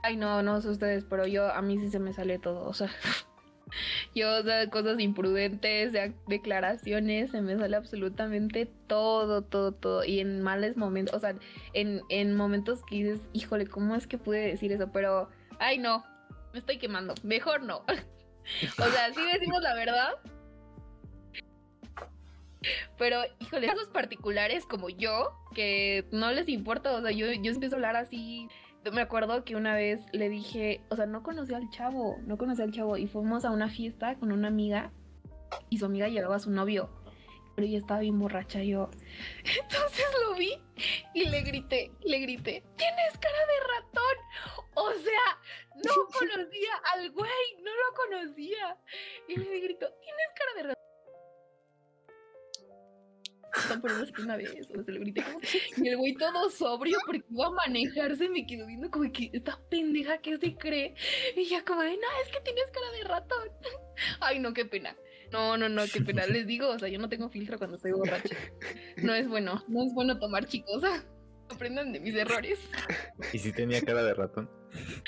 [0.03, 2.73] Ay, no, no sé ustedes, pero yo a mí sí se me sale todo, o
[2.73, 2.89] sea,
[4.15, 10.19] yo, o sea, cosas imprudentes, de- declaraciones, se me sale absolutamente todo, todo, todo, y
[10.19, 11.35] en males momentos, o sea,
[11.73, 14.91] en, en momentos que dices, híjole, ¿cómo es que pude decir eso?
[14.91, 16.05] Pero, ay, no,
[16.53, 17.77] me estoy quemando, mejor no.
[18.77, 20.09] o sea, sí decimos la verdad.
[22.97, 27.75] Pero, híjole, casos particulares como yo, que no les importa, o sea, yo, yo empiezo
[27.75, 28.47] a hablar así
[28.91, 32.65] me acuerdo que una vez le dije, o sea, no conocía al chavo, no conocía
[32.65, 34.91] al chavo y fuimos a una fiesta con una amiga
[35.69, 36.89] y su amiga llevaba a su novio,
[37.55, 38.89] pero ella estaba bien borracha yo.
[39.61, 40.53] Entonces lo vi
[41.13, 44.17] y le grité, le grité, tienes cara de ratón.
[44.75, 45.39] O sea,
[45.83, 48.77] no conocía al güey, no lo conocía.
[49.27, 50.84] Y le gritó, tienes cara de ratón.
[53.69, 55.39] No, pero no una vez, o sea, grité como
[55.77, 59.59] y el güey todo sobrio porque iba a manejarse me quedó viendo como que esta
[59.69, 60.95] pendeja que se cree.
[61.35, 63.49] Y ya como de, no, es que tienes cara de ratón.
[64.19, 64.95] Ay, no, qué pena.
[65.31, 66.25] No, no, no, qué pena.
[66.27, 68.35] Les digo, o sea, yo no tengo filtro cuando estoy borracha.
[68.97, 70.83] No es bueno, no es bueno tomar chicos.
[71.49, 72.59] Aprendan de mis errores.
[73.33, 74.49] Y si tenía cara de ratón.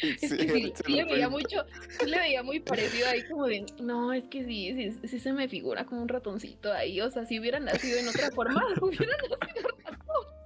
[0.01, 1.65] Es que Sí, sí, le veía mucho,
[1.99, 5.33] sí le veía muy parecido ahí como de, no, es que sí, sí, sí se
[5.33, 9.13] me figura como un ratoncito ahí, o sea, si hubiera nacido en otra forma, hubiera
[9.17, 10.37] nacido ratón.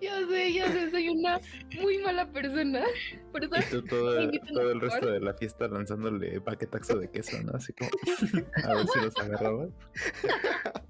[0.00, 1.40] Ya sé, ya sé, soy una
[1.80, 2.84] muy mala persona.
[3.32, 7.36] Por eso Y tú todo, todo el resto de la fiesta lanzándole paquetazo de queso,
[7.42, 7.54] ¿no?
[7.54, 7.90] Así como
[8.64, 9.70] a ver si los agarrabas.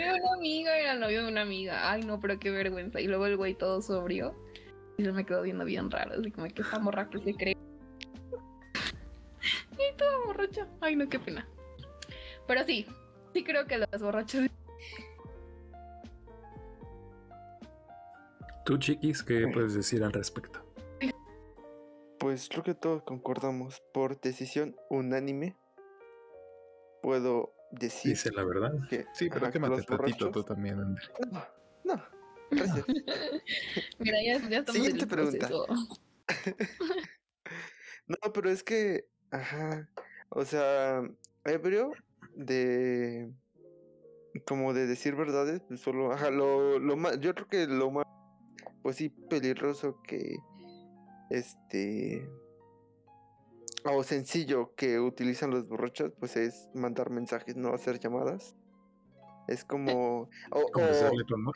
[0.00, 1.90] el novio de una amiga era el novio de una amiga.
[1.90, 3.00] Ay, no, pero qué vergüenza.
[3.00, 4.34] Y luego el güey todo sobrio.
[4.96, 7.56] Y se me quedó viendo bien raro, así como que esta morra que se cree.
[9.72, 10.66] Y toda borracha.
[10.80, 11.48] Ay, no, qué pena.
[12.46, 12.86] Pero sí,
[13.32, 14.50] sí creo que las borrachas
[18.64, 20.60] Tú, chiquis, ¿qué puedes decir al respecto?
[22.18, 25.56] Pues creo que todos concordamos por decisión unánime.
[27.02, 28.72] Puedo decir Dice la verdad.
[28.88, 31.04] que Sí, pero ajá, quémate tantito tú también, André.
[31.30, 31.44] No,
[31.84, 32.02] no,
[32.50, 32.84] gracias.
[33.98, 35.48] Mira, ya, ya estamos en Siguiente el pregunta.
[38.06, 39.88] No, pero es que, ajá,
[40.30, 41.00] o sea,
[41.44, 41.92] ebrio
[42.34, 43.32] de,
[44.46, 48.06] como de decir verdades, pues solo, ajá, lo, lo más, yo creo que lo más,
[48.82, 50.38] pues sí, peligroso que,
[51.30, 52.28] este,
[53.84, 58.54] o sencillo que utilizan los borrachos, pues es mandar mensajes, no hacer llamadas.
[59.48, 60.28] Es como...
[60.50, 61.54] o- o- tu amor.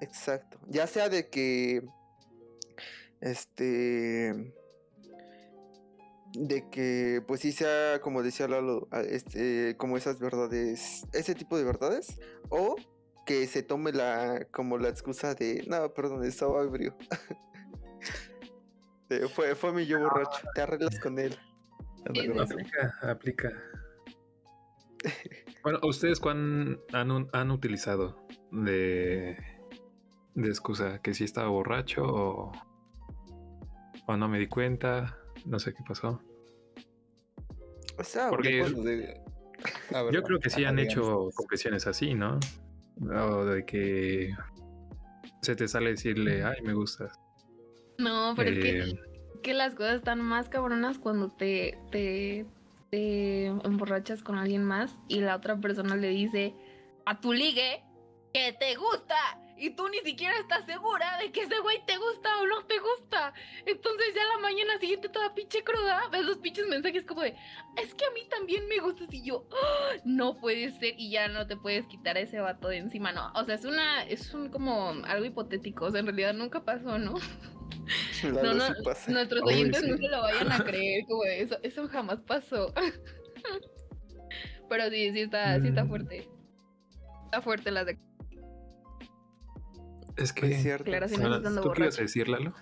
[0.00, 0.58] Exacto.
[0.68, 1.82] Ya sea de que.
[3.20, 4.52] Este.
[6.34, 11.64] De que, pues sí sea, como decía Lalo, este, como esas verdades, ese tipo de
[11.64, 12.76] verdades, o
[13.26, 16.94] que se tome la, como la excusa de, no, perdón, estaba ebrio.
[19.10, 21.36] Eh, fue, fue mi yo borracho, te arreglas con él.
[22.06, 23.52] Aplica, aplica.
[25.62, 29.36] Bueno, ¿ustedes cuán han, han utilizado de,
[30.34, 31.00] de excusa?
[31.02, 32.52] ¿Que sí estaba borracho o,
[34.06, 35.18] o no me di cuenta?
[35.44, 36.22] No sé qué pasó.
[37.98, 39.20] O sea, Porque- cuando de-
[39.94, 42.38] a ver, Yo creo que sí han hecho confesiones así, ¿no?
[43.02, 44.34] O de que
[45.42, 47.18] se te sale decirle, ay, me gustas.
[48.00, 48.98] No, pero es que, Eh,
[49.42, 52.46] que las cosas están más cabronas cuando te, te,
[52.90, 56.54] te emborrachas con alguien más y la otra persona le dice
[57.06, 57.82] a tu ligue
[58.32, 59.16] que te gusta
[59.60, 62.78] y tú ni siquiera estás segura de que ese güey te gusta o no te
[62.78, 63.32] gusta.
[63.66, 67.36] Entonces ya la mañana siguiente toda pinche cruda, ves los pinches mensajes como de,
[67.76, 71.28] es que a mí también me gustas y yo, "Ah, no puede ser y ya
[71.28, 73.30] no te puedes quitar a ese vato de encima, no.
[73.34, 76.98] O sea, es una, es un como algo hipotético, o sea, en realidad nunca pasó,
[76.98, 77.14] ¿no?
[78.22, 79.10] No, sí no, pasa.
[79.10, 79.90] nuestros Uy, oyentes sí.
[79.90, 82.72] no se lo vayan a creer, como de eso, eso jamás pasó.
[84.68, 85.88] Pero sí, sí está, sí está Mm.
[85.88, 86.28] fuerte.
[87.24, 87.98] Está fuerte la de
[90.24, 90.54] es Es que...
[90.54, 90.84] cierto.
[90.84, 92.02] declaraciones Ahora, estando ¿Tú qué ibas a borracho.
[92.02, 92.54] decir, Lalo?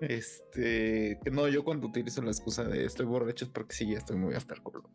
[0.00, 3.98] Este, que no, yo cuando utilizo la excusa de estoy borracho es porque sí, ya
[3.98, 4.88] estoy muy hasta el culo.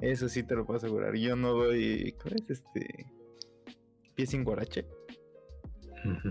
[0.00, 1.14] Eso sí te lo puedo asegurar.
[1.16, 3.06] Yo no doy, ¿cuál es este?
[4.14, 4.86] Pie sin guarache.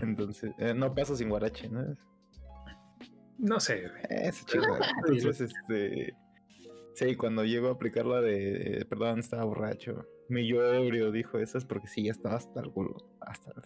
[0.02, 1.84] Entonces, eh, no paso sin guarache, ¿no?
[3.40, 3.86] No sé.
[4.10, 4.66] Eso chido.
[5.08, 6.14] Entonces, este.
[6.94, 10.06] Sí, cuando llego a aplicar la de, perdón, estaba borracho.
[10.30, 12.96] Mi yo ebrio dijo eso es porque sí, ya estaba hasta el culo.
[13.22, 13.62] Hasta el-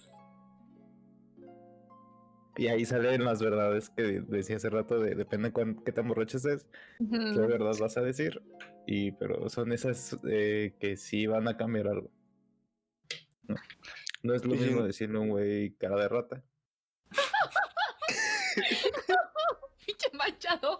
[2.58, 6.38] Y ahí salen las verdades que decía hace rato de depende cuán, qué tan borracho
[6.38, 6.68] estés,
[7.00, 8.42] qué verdad vas a decir.
[8.88, 12.10] Y pero son esas eh, que sí van a cambiar algo.
[13.48, 13.56] No,
[14.24, 16.44] no es lo mismo decirle a un güey cara de rata.
[19.88, 20.78] Pinche machado.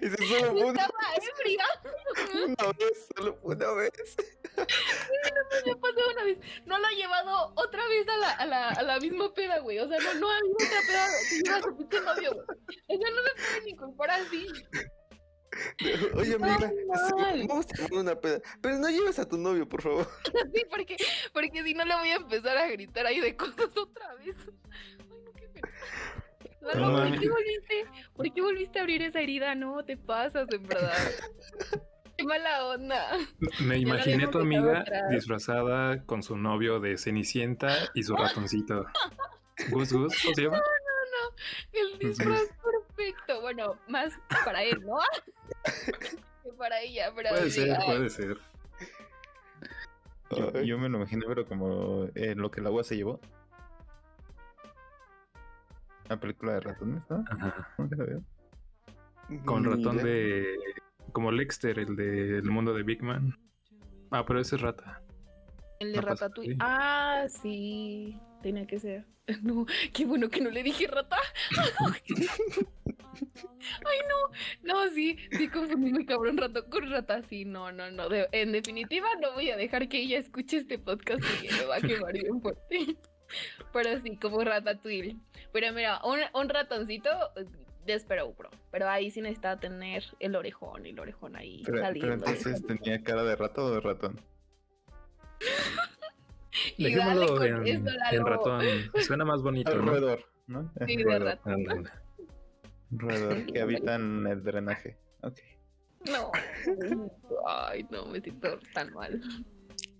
[0.00, 1.64] Y se solo fue una, Estaba ebria.
[2.46, 4.16] una vez, solo una vez.
[5.66, 6.38] Me pasó una vez.
[6.64, 9.78] No lo ha llevado otra vez a la, a la, a la misma peda, güey.
[9.78, 12.46] O sea, no, no ha habido otra peda que lleva a su pinche novio, güey.
[12.88, 14.46] O sea, no se puede ni culpar así.
[16.14, 16.70] Oye, amiga,
[17.48, 18.40] vamos a tomar una peda.
[18.62, 20.08] Pero no lleves a tu novio, por favor.
[20.54, 20.96] Sí, porque,
[21.34, 24.36] porque si no le voy a empezar a gritar ahí de cosas otra vez.
[26.74, 27.86] No, No ¿por qué volviste?
[28.16, 29.54] ¿Por qué volviste a abrir esa herida?
[29.54, 30.92] No, te pasas, en verdad.
[32.16, 33.18] Qué mala onda.
[33.60, 35.10] Me imaginé a tu amiga atrás.
[35.10, 38.86] disfrazada con su novio de Cenicienta y su ratoncito.
[39.70, 40.60] Gus Gus, ¿cómo se llama?
[41.72, 43.40] El disfraz perfecto.
[43.42, 44.14] Bueno, más
[44.44, 44.98] para él, ¿no?
[46.42, 48.38] que para ella, pero Puede ser, ay, puede ser.
[50.30, 53.20] Yo, yo me lo imaginé, pero como en lo que el agua se llevó.
[56.08, 57.24] La película de ratones, ¿no?
[57.30, 57.74] Ajá.
[57.78, 58.22] ¿Nunca la veo?
[59.44, 60.04] Con Ni ratón idea.
[60.04, 60.46] de.
[61.12, 63.36] Como Lexter, el del mundo de Big Man.
[64.10, 65.02] Ah, pero ese es rata.
[65.80, 66.56] El de no pasa Ratatouille.
[66.60, 68.18] Ah, sí.
[68.42, 69.04] Tenía que ser.
[69.42, 71.16] No, qué bueno que no le dije rata.
[73.84, 74.30] Ay, no.
[74.62, 77.22] No, sí, sí confundí muy cabrón rato con rata.
[77.28, 78.08] Sí, no, no, no.
[78.08, 81.76] de- en definitiva, no voy a dejar que ella escuche este podcast porque me va
[81.76, 82.96] a quemar bien fuerte.
[83.72, 85.16] Pero sí, como Ratatouille.
[85.52, 87.10] Pero mira, un, un ratoncito
[87.84, 88.50] de Sparrow, bro.
[88.70, 92.14] Pero ahí sí necesitaba tener el orejón y el orejón ahí Pero, pero saliendo.
[92.14, 94.20] entonces tenía cara de rata o de ratón.
[96.76, 98.24] Y dale Dejémoslo con en, eso, en Lalo.
[98.24, 98.62] ratón.
[99.02, 99.82] Suena más bonito, ¿no?
[99.92, 100.72] roedor, ¿no?
[100.86, 101.90] Sí, de roedor, ratón.
[102.90, 104.96] Un roedor que habita en el drenaje.
[105.22, 105.38] Ok.
[106.10, 106.30] No.
[107.46, 109.20] Ay, no, me siento tan mal.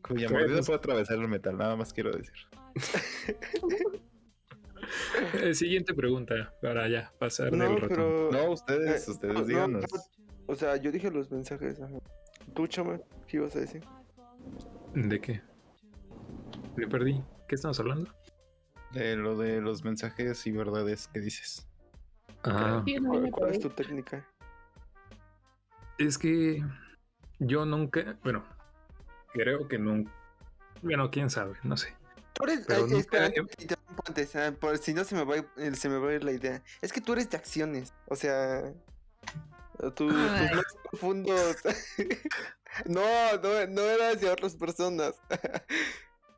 [0.03, 2.35] Cuya Pues- mordida puede atravesar el metal, nada más quiero decir.
[5.35, 7.89] Eh, siguiente pregunta para ya pasar No, del ratón.
[7.89, 8.31] pero.
[8.33, 9.85] No, ustedes, Eh, ustedes no, díganos.
[9.91, 10.03] pero-
[10.49, 11.81] O sea, yo dije los mensajes.
[11.81, 11.95] ajá.
[12.55, 13.83] Tú, chama, ¿qué ibas a decir?
[14.95, 15.43] ¿De qué?
[16.77, 17.20] Me perdí.
[17.49, 18.11] ¿Qué estamos hablando?
[18.93, 21.66] De lo de los mensajes y verdades que dices.
[22.45, 22.85] Ah,
[23.33, 24.24] ¿Cuál, es tu técnica?
[25.99, 26.62] es que
[27.41, 28.45] yo nunca, bueno,
[29.33, 30.12] creo que nunca,
[30.83, 31.95] bueno, quién sabe, no sé.
[32.37, 33.30] Tú eres- Pero ay, espera,
[34.05, 36.14] ponte, ah, por si no se me, va a, ir- eh, se me va a
[36.14, 36.62] ir la idea.
[36.82, 38.72] Es que tú eres de acciones, o sea,
[39.80, 40.55] tu- tus Ay.
[40.55, 41.57] más profundos.
[42.87, 43.03] no,
[43.43, 45.14] no, no era hacia otras personas.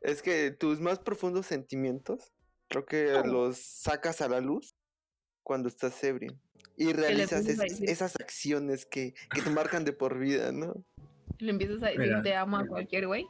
[0.01, 2.31] es que tus más profundos sentimientos,
[2.69, 3.25] creo que Oh.
[3.25, 4.75] los sacas a la luz
[5.43, 6.39] cuando estás ebrio.
[6.77, 10.81] Y realizas esas, acciones que, que te marcan de por vida, ¿no?
[11.39, 12.21] Le empiezas a decir Mira.
[12.21, 13.27] te amo a cualquier güey.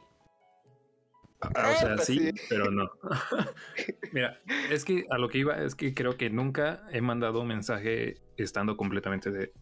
[1.42, 2.90] O sea, pues sí, pero no.
[4.12, 7.48] Mira, es que a lo que iba es que creo que nunca he mandado un
[7.48, 9.52] mensaje estando completamente de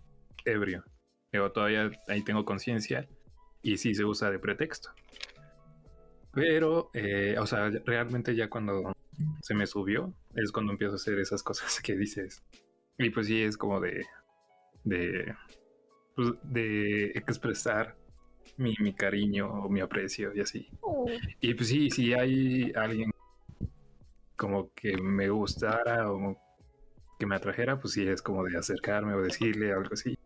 [0.44, 0.84] ebrio.
[1.30, 3.08] Pero todavía ahí tengo conciencia
[3.62, 4.90] y sí se usa de pretexto.
[6.32, 8.92] Pero, eh, o sea, realmente ya cuando
[9.42, 12.42] se me subió es cuando empiezo a hacer esas cosas que dices.
[12.98, 14.04] Y pues sí es como de,
[14.84, 15.34] de,
[16.16, 17.96] pues, de expresar
[18.58, 20.68] mi, mi cariño o mi aprecio y así.
[21.40, 23.10] Y pues sí, si hay alguien
[24.36, 26.36] como que me gustara o
[27.18, 30.16] que me atrajera, pues sí es como de acercarme o decirle algo así.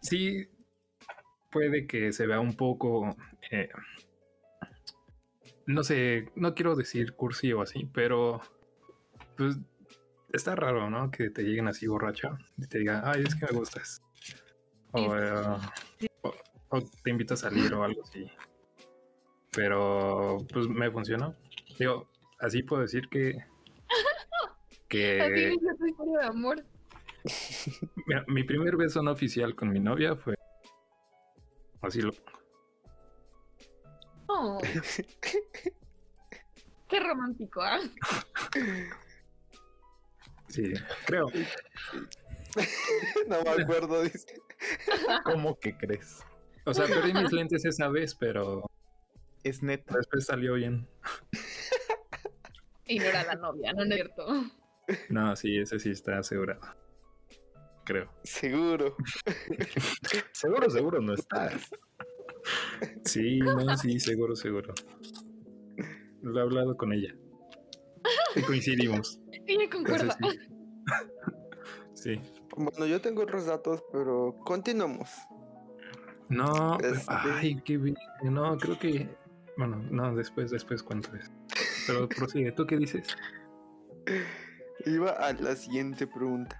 [0.00, 0.48] Sí,
[1.50, 3.16] puede que se vea un poco,
[3.50, 3.68] eh,
[5.66, 8.40] no sé, no quiero decir cursi o así, pero
[9.36, 9.58] pues
[10.32, 11.10] está raro, ¿no?
[11.10, 14.02] Que te lleguen así borracho y te digan, ay, es que me gustas.
[14.92, 15.14] O,
[15.98, 16.09] Sí.
[16.70, 18.30] O- te invito a salir o algo así.
[19.52, 21.34] Pero pues me funcionó.
[21.78, 22.08] Digo,
[22.38, 23.44] así puedo decir que.
[24.90, 26.64] Así Que es tu historia de amor.
[28.06, 30.34] mira, mi primer beso no oficial con mi novia fue.
[31.80, 32.10] Así lo.
[34.26, 34.58] Oh.
[36.88, 37.78] Qué romántico, ¿ah?
[40.48, 40.72] Sí,
[41.06, 41.26] creo.
[43.28, 44.40] no me acuerdo, dice.
[45.24, 46.20] ¿Cómo que crees?
[46.66, 48.64] O sea, perdí mis lentes esa vez, pero
[49.42, 49.94] Es neta.
[49.96, 50.86] después salió bien.
[52.86, 54.26] Y no era la novia, no, no es cierto.
[55.08, 56.60] No, sí, ese sí está asegurado.
[57.84, 58.10] Creo.
[58.24, 58.96] Seguro.
[60.32, 61.70] Seguro, seguro no estás.
[63.04, 64.74] Sí, no, sí, seguro, seguro.
[66.22, 67.14] Lo he hablado con ella.
[68.36, 69.20] Y coincidimos.
[69.46, 70.14] Ella concuerda.
[70.20, 70.50] Entonces, sí.
[71.94, 72.20] Sí.
[72.56, 75.10] Bueno, yo tengo otros datos, pero continuamos.
[76.30, 77.96] No, Este- ay, qué bien.
[78.22, 79.08] No, creo que.
[79.58, 81.30] Bueno, no, después, después cuento eso.
[81.86, 83.08] Pero prosigue, ¿tú qué dices?
[84.86, 86.58] Iba a la siguiente pregunta.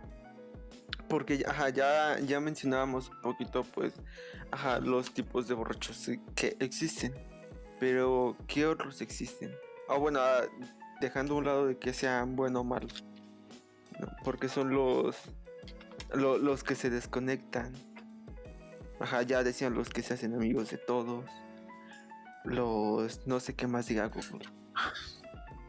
[1.09, 3.95] Porque ya- ajá, ya, ya mencionábamos un poquito, pues,
[4.51, 7.15] ajá, los tipos de borrachos que existen.
[7.81, 9.51] Pero, ¿qué otros existen?
[9.89, 10.43] Ah, bueno, ah,
[11.01, 13.05] dejando a un lado de que sean buenos o malos.
[13.99, 14.09] ¿no?
[14.25, 15.17] Porque son los,
[16.15, 17.73] lo- los que se desconectan.
[19.01, 21.25] Ajá, ya decían los que se hacen amigos de todos.
[22.45, 24.47] Los, no sé qué más diga Google.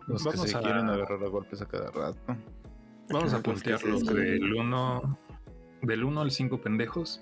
[0.08, 2.20] Los que Vamos se a- quieren agarrar a golpes a cada rato.
[3.10, 5.18] Vamos a Los que puntearlos se- del 1
[5.82, 7.22] del 1 al 5 pendejos.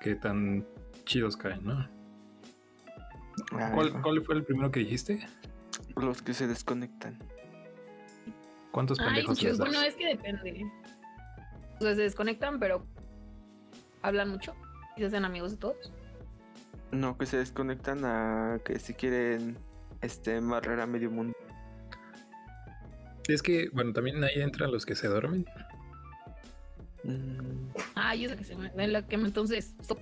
[0.00, 0.66] Que tan
[1.06, 1.88] chidos caen, ¿no?
[4.02, 5.26] ¿Cuál, fue el primero que dijiste?
[5.96, 7.18] Los que se desconectan.
[8.70, 9.68] ¿Cuántos Ay, pendejos chicos, les das?
[9.68, 10.66] bueno, es que depende.
[11.80, 12.84] O sea, se desconectan, pero
[14.02, 14.54] hablan mucho
[14.96, 15.92] y se hacen amigos de todos.
[16.92, 19.58] No, que se desconectan a que si quieren
[20.00, 21.34] este barrer a medio mundo.
[23.26, 25.46] Es que, bueno, también ahí entran los que se duermen.
[27.04, 28.70] Mm, Ah, yo sé que se me.
[28.70, 29.74] de la que me- entonces.
[29.82, 29.98] so-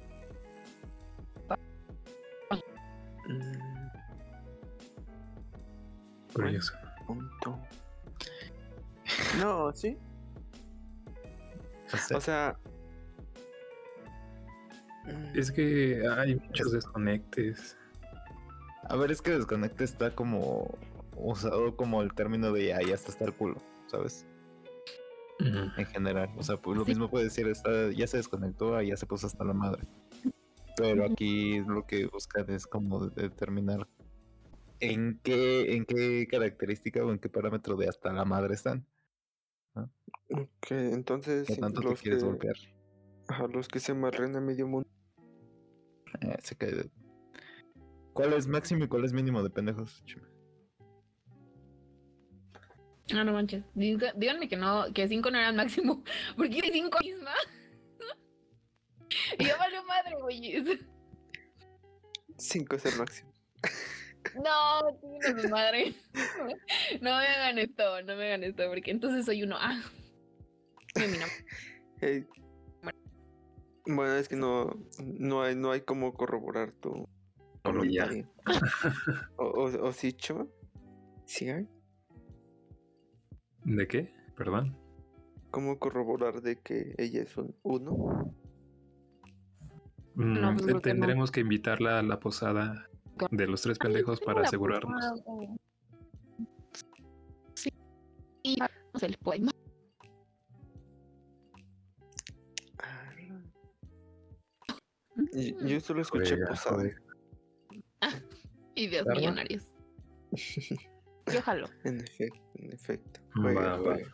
[3.29, 3.53] mm,
[6.35, 6.75] Curioso.
[7.07, 7.59] punto.
[9.39, 9.97] No, sí.
[11.93, 12.57] O sea, O sea.
[15.35, 17.77] Es que hay muchos desconectes.
[18.89, 20.79] a ver, es que desconecte está como
[21.17, 24.27] usado como el término de ya, ya está hasta el culo, ¿sabes?
[25.41, 26.31] En general.
[26.37, 26.91] O sea, pues lo Sí.
[26.93, 29.83] mismo puede decir, está, ya se desconectó, ah, ya se puso hasta la madre.
[30.77, 33.89] Pero aquí lo que buscan es como de- determinar
[34.81, 38.87] en qué, en qué característica o en qué parámetro de hasta la madre están.
[39.75, 42.55] Ok, entonces ¿Qué tanto te los, quieres que, golpear?
[43.29, 44.89] ajá, los que se barren a medio mundo.
[46.21, 46.91] Eh, se cae de-
[48.13, 50.03] ¿Cuál es máximo y cuál es mínimo de pendejos?
[50.05, 50.27] Chime?
[53.15, 53.65] Ah, no manches.
[53.75, 56.05] Díganme que no, que cinco no era el máximo.
[56.37, 57.33] Porque hice cinco misma.
[59.39, 60.81] y ya valió madre, güey.
[62.39, 63.33] Cinco es el máximo.
[64.43, 65.95] No, a su madre.
[67.01, 69.57] No me hagan esto, no me hagan esto, porque entonces soy uno.
[69.59, 69.83] Ah.
[70.95, 71.45] Soy mi nombre.
[72.01, 72.27] Ey.
[73.87, 74.71] Bueno, es que no,
[75.05, 77.09] no hay, no hay como corroborar tu
[77.65, 78.29] comentario.
[79.37, 80.47] o, o, o sí, Chava?
[81.27, 81.69] ¿Sí hay?
[83.65, 84.15] ¿De qué?
[84.37, 84.77] Perdón.
[85.51, 88.33] ¿Cómo corroborar de que ella es un uno?
[90.15, 90.81] Mm, No, pues, que no.
[90.81, 92.89] tendremos que invitarla a la posada
[93.31, 95.23] de los tres pendejos Ay, para asegurarnos.
[95.25, 95.57] posada.
[97.55, 97.71] Sí.
[98.43, 98.57] Y
[98.95, 99.51] sé, el poema.
[105.67, 106.77] Yo solo escuché Juega, posada.
[106.79, 107.01] juega.
[108.75, 109.69] Ideas millonarias.
[111.33, 111.69] Yo jalo.
[111.85, 113.21] En efecto, en efecto.
[113.39, 113.83] Va, Juega, va.
[113.85, 114.13] juega.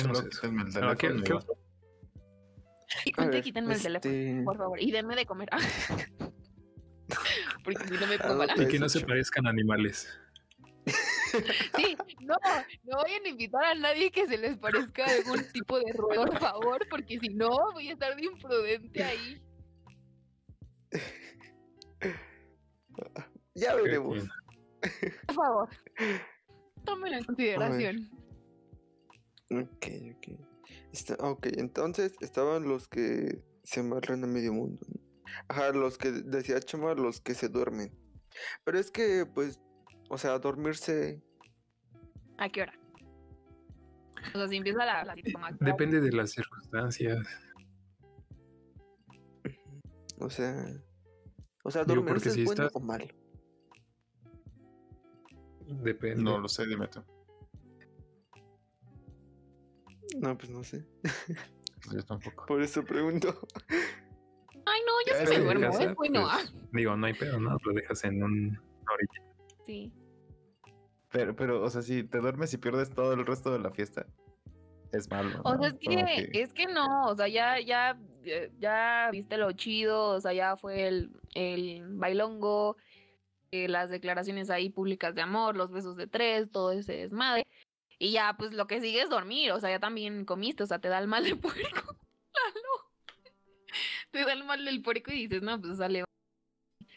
[0.00, 0.28] Solo eso.
[0.40, 3.26] quítenme el Ah, ¿qué- teléfono y qué va.
[3.30, 4.80] ver, quítenme el teléfono, este, por favor.
[4.82, 5.48] Y denme de comer.
[7.64, 8.54] Porque si no me Ah, pongo mala.
[8.54, 8.60] ok.
[8.62, 10.08] Y que no se parezcan animales.
[11.76, 12.34] Sí, no,
[12.84, 16.40] no vayan a invitar a nadie que se les parezca algún tipo de roedor, por
[16.40, 19.40] favor, porque si no, voy a estar de imprudente ahí.
[23.54, 24.28] Ya veremos.
[25.26, 25.68] Por favor.
[26.84, 28.10] Tómenlo en consideración.
[29.50, 29.86] Ok,
[30.16, 30.40] ok.
[30.92, 34.80] Está, ok, entonces estaban los que se amarran a medio mundo.
[34.88, 35.00] ¿no?
[35.48, 37.92] Ajá, los que decía Chema, los que se duermen.
[38.64, 39.60] Pero es que, pues,
[40.08, 41.22] o sea, dormirse.
[42.38, 42.78] ¿A qué hora?
[44.34, 47.18] O sea, si empieza la, la como- Depende de las circunstancias.
[50.20, 50.54] O sea.
[51.62, 53.06] O sea, Digo, dormirse porque es si bueno o malo.
[55.66, 56.22] Depende.
[56.22, 57.02] No lo sé, dime tú.
[60.18, 60.84] No, pues no sé.
[61.92, 62.46] Yo tampoco.
[62.46, 63.40] Por eso pregunto.
[64.66, 66.22] Ay, no, yo Ya sí me que duermo, casa, es bueno.
[66.22, 67.56] pues, ah, Digo, no hay pedo, ¿no?
[67.64, 69.34] Lo dejas en un orilla.
[69.66, 69.92] Sí.
[71.10, 74.06] Pero, pero, o sea, si te duermes y pierdes todo el resto de la fiesta,
[74.92, 75.40] es malo.
[75.44, 77.98] O sea, es Como que, es que no, o sea, ya, ya,
[78.58, 82.76] ya viste lo chido, o sea, ya fue el, el bailongo,
[83.52, 87.46] eh, las declaraciones ahí públicas de amor, los besos de tres, todo ese desmadre.
[87.98, 90.78] Y ya, pues lo que sigue es dormir, o sea, ya también comiste, o sea,
[90.78, 91.96] te da el mal de puerco.
[94.10, 96.04] Te da el mal del puerco y dices, no, pues sale.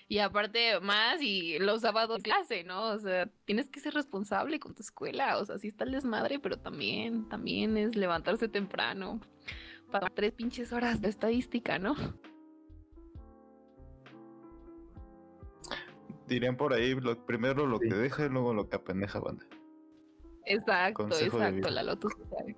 [0.07, 2.89] Y aparte, más y los sábados clase, ¿no?
[2.89, 5.37] O sea, tienes que ser responsable con tu escuela.
[5.37, 9.21] O sea, sí está el desmadre, pero también, también es levantarse temprano.
[9.93, 11.93] Para tres pinches horas de estadística, ¿no?
[16.27, 17.89] Dirían por ahí, lo, primero lo Sí.
[17.89, 19.45] que deja y luego lo que apendeja banda.
[20.47, 22.55] Exacto, Consejo exacto, sí sabes.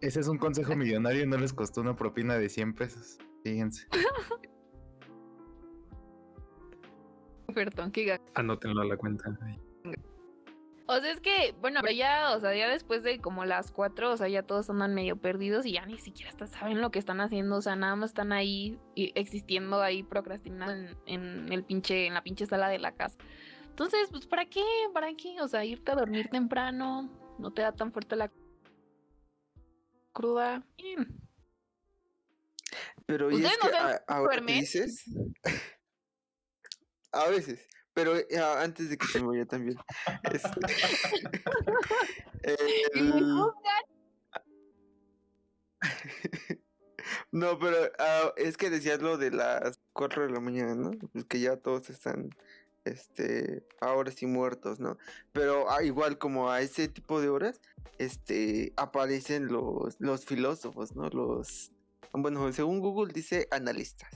[0.00, 3.16] Ese es un consejo millonario y no les costó una propina de 100 pesos.
[3.44, 3.86] Fíjense.
[7.54, 8.18] Perdón, qué.
[8.34, 9.38] Anótenlo a la cuenta.
[10.86, 14.10] O sea, es que, bueno, pero ya, o sea, ya después de como las cuatro,
[14.12, 16.98] o sea, ya todos andan medio perdidos y ya ni siquiera hasta saben lo que
[16.98, 22.06] están haciendo, o sea, nada más están ahí existiendo ahí procrastinando en, en el pinche,
[22.06, 23.16] en la pinche sala de la casa.
[23.70, 24.62] Entonces, pues, ¿para qué?
[24.92, 25.40] ¿Para qué?
[25.40, 28.30] O sea, irte a dormir temprano, no te da tan fuerte la
[30.12, 30.66] cruda.
[30.76, 31.18] Bien.
[33.06, 35.04] Pero y es ¿Ustedes no que a- ahora dices.
[37.12, 37.66] a veces.
[37.94, 39.78] Pero eh, ah, antes de que se me vaya también.
[40.32, 40.50] este,
[42.94, 43.40] el-.
[47.32, 50.90] No, pero ah, es que decías lo de las 4 de la mañana, ¿no?
[51.12, 52.30] Pues que ya todos están,
[52.84, 54.96] este, ahora sí muertos, ¿no?
[55.32, 57.60] Pero ah, igual como a ese tipo de horas,
[57.98, 61.08] este, aparecen los, los filósofos, ¿no?
[61.10, 61.72] Los,
[62.12, 64.10] bueno, según Google dice analistas.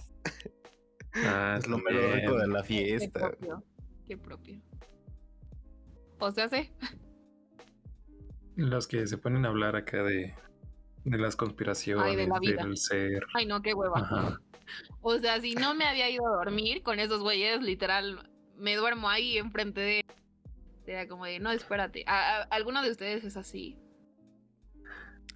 [1.25, 2.21] Ah, Es lo mero también.
[2.21, 3.21] rico de la Qué fiesta.
[3.31, 3.65] propio.
[4.07, 4.61] Qué propio.
[6.21, 6.71] O sea, sí.
[8.57, 10.35] Los que se ponen a hablar acá de,
[11.05, 12.63] de las conspiraciones, la vida.
[12.65, 13.25] del ser.
[13.35, 13.99] Ay, no, qué hueva.
[14.01, 14.41] Ajá.
[15.01, 19.09] O sea, si no me había ido a dormir con esos güeyes, literal, me duermo
[19.09, 20.05] ahí enfrente de.
[20.87, 22.03] Era como de, no, espérate.
[22.07, 23.79] ¿A- a- ¿Alguno de ustedes es así?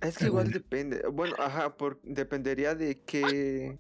[0.01, 1.03] Es que igual depende.
[1.13, 3.79] Bueno, ajá, por, dependería de qué.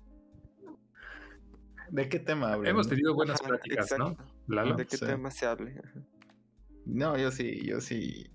[1.92, 2.70] ¿De qué tema hablan?
[2.70, 4.16] Hemos tenido buenas ajá, pláticas, ¿no?
[4.48, 4.76] Lalo.
[4.76, 5.04] De qué Sí.
[5.04, 5.78] tema se hable.
[5.84, 6.02] ajá.
[6.86, 8.32] No, yo sí, yo sí.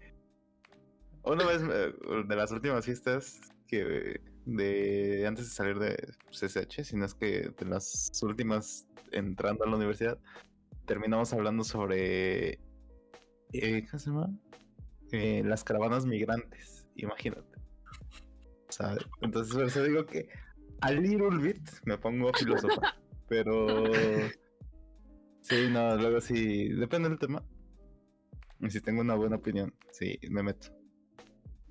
[1.23, 1.93] Una vez eh,
[2.27, 5.97] de las últimas fiestas que de antes de salir de
[6.31, 10.19] CSH, si no es que de las últimas entrando a la universidad,
[10.85, 12.59] terminamos hablando sobre
[13.53, 14.29] eh, ¿cómo se llama?
[15.11, 17.57] Eh, las caravanas migrantes, imagínate.
[18.69, 20.29] O sea, entonces por eso digo que
[20.81, 22.95] a little bit me pongo filósofa,
[23.27, 23.83] pero
[25.41, 27.43] sí, no, luego sí, depende del tema.
[28.59, 30.69] Y si tengo una buena opinión, sí, me meto.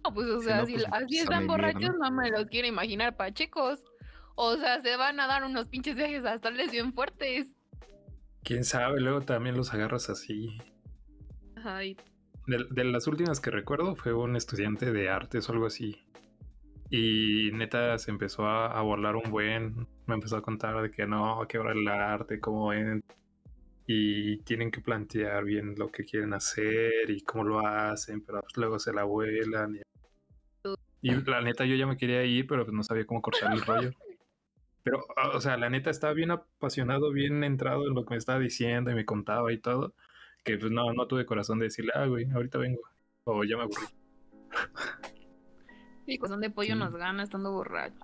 [0.05, 1.99] No, pues, o Si sea, no, si pues, así pues, a están vivir, borrachos, ¿no?
[1.99, 3.83] no me los quiero imaginar pachecos.
[4.37, 7.49] O sea, se van a dar unos pinches viajes a estarles bien fuertes.
[8.45, 10.59] Quién sabe, luego también los agarras así.
[11.65, 11.97] Ay,
[12.47, 16.06] de, de las últimas que recuerdo fue un estudiante de artes o algo así.
[16.91, 19.87] Y neta se empezó a, a un buen.
[20.07, 23.03] Me empezó a contar de que no, que ahora el arte, cómo ven.
[23.87, 28.57] Y tienen que plantear bien lo que quieren hacer y cómo lo hacen, pero pues
[28.57, 29.77] luego se la vuelan.
[31.03, 33.53] Y, y la neta yo ya me quería ir, pero pues no sabía cómo cortar
[33.53, 33.93] el rollo.
[34.83, 38.39] Pero, o sea, la neta estaba bien apasionado, bien entrado en lo que me estaba
[38.39, 39.95] diciendo y me contaba y todo.
[40.45, 42.81] Que pues no, no tuve corazón de decirle, ah, güey, ahorita vengo.
[43.25, 43.87] O ya me aburrí.
[46.07, 46.79] Sí, corazón de pollo Sí.
[46.79, 48.01] nos gana estando borracho.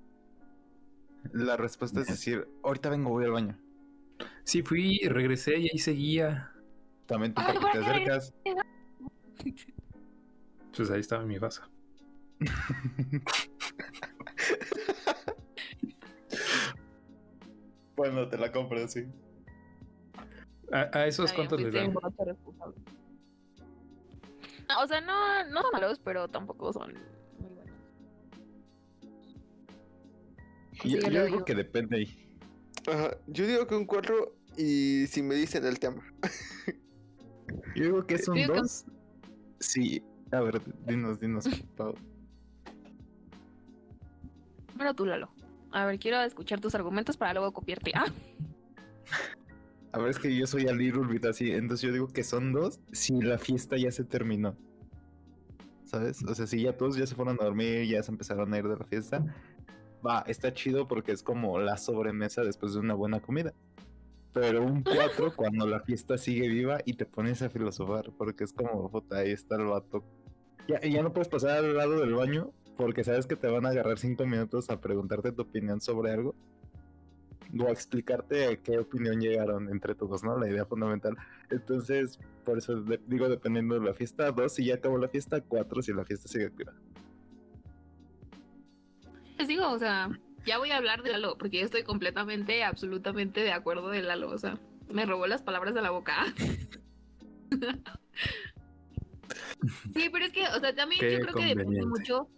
[1.31, 3.57] La respuesta es decir, ahorita vengo, voy al baño.
[4.43, 6.51] Sí, fui, regresé y ahí seguía.
[7.05, 8.33] También tú Ay, porque te acercas.
[10.75, 11.63] Pues ahí estaba mi vaso.
[17.95, 19.05] bueno, te la compro, sí.
[20.71, 21.93] ¿A, a esos cuántos les dan?
[24.67, 26.93] Ah, O sea, no, no son malos, pero tampoco son
[30.83, 32.29] Yo, Sí, yo digo que depende ahí.
[32.91, 36.03] Ajá, yo digo que un 4 y si me dicen el tema.
[37.75, 38.85] Yo digo que son que- dos.
[39.59, 40.03] Sí.
[40.31, 41.45] A ver, dinos, dinos,
[41.77, 41.93] Pau.
[44.77, 45.29] Pero tú, Lalo.
[45.71, 47.91] A ver, quiero escuchar tus argumentos para luego copiarte.
[47.95, 48.05] Ah,
[49.91, 52.51] A ver, es que yo soy a Little Bit así, entonces yo digo que son
[52.51, 54.57] dos si la fiesta ya se terminó.
[55.85, 56.23] ¿Sabes?
[56.23, 58.67] O sea, si ya todos ya se fueron a dormir, ya se empezaron a ir
[58.67, 59.23] de la fiesta.
[60.05, 63.53] Va, está chido porque es como la sobremesa después de una buena comida.
[64.33, 68.53] Pero un cuatro cuando la fiesta sigue viva y te pones a filosofar, porque es
[68.53, 70.03] como, puta, ahí está el vato.
[70.67, 73.69] Ya, ya no puedes pasar al lado del baño porque sabes que te van a
[73.69, 76.35] agarrar cinco minutos a preguntarte tu opinión sobre algo
[77.59, 80.37] o a explicarte a qué opinión llegaron entre todos, ¿no?
[80.39, 81.15] La idea fundamental.
[81.51, 85.39] Entonces, por eso de- digo, dependiendo de la fiesta, dos si ya acabó la fiesta,
[85.41, 86.73] cuatro si la fiesta sigue activa.
[89.43, 90.09] Les digo, o sea,
[90.45, 94.29] ya voy a hablar de Lalo, porque yo estoy completamente, absolutamente de acuerdo de Lalo.
[94.29, 94.57] O sea,
[94.89, 96.33] me robó las palabras de la boca.
[99.93, 102.29] sí, pero es que, o sea, también Qué yo creo que depende mucho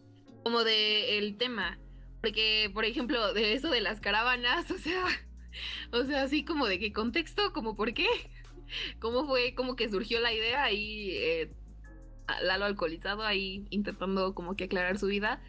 [0.44, 1.78] como de el tema.
[2.22, 5.06] Porque, por ejemplo, de eso de las caravanas, o sea,
[5.92, 8.08] o sea, así como de qué contexto, como por qué,
[9.00, 11.52] cómo fue, como que surgió la idea y eh,
[12.42, 15.44] Lalo alcoholizado ahí intentando como que aclarar su vida.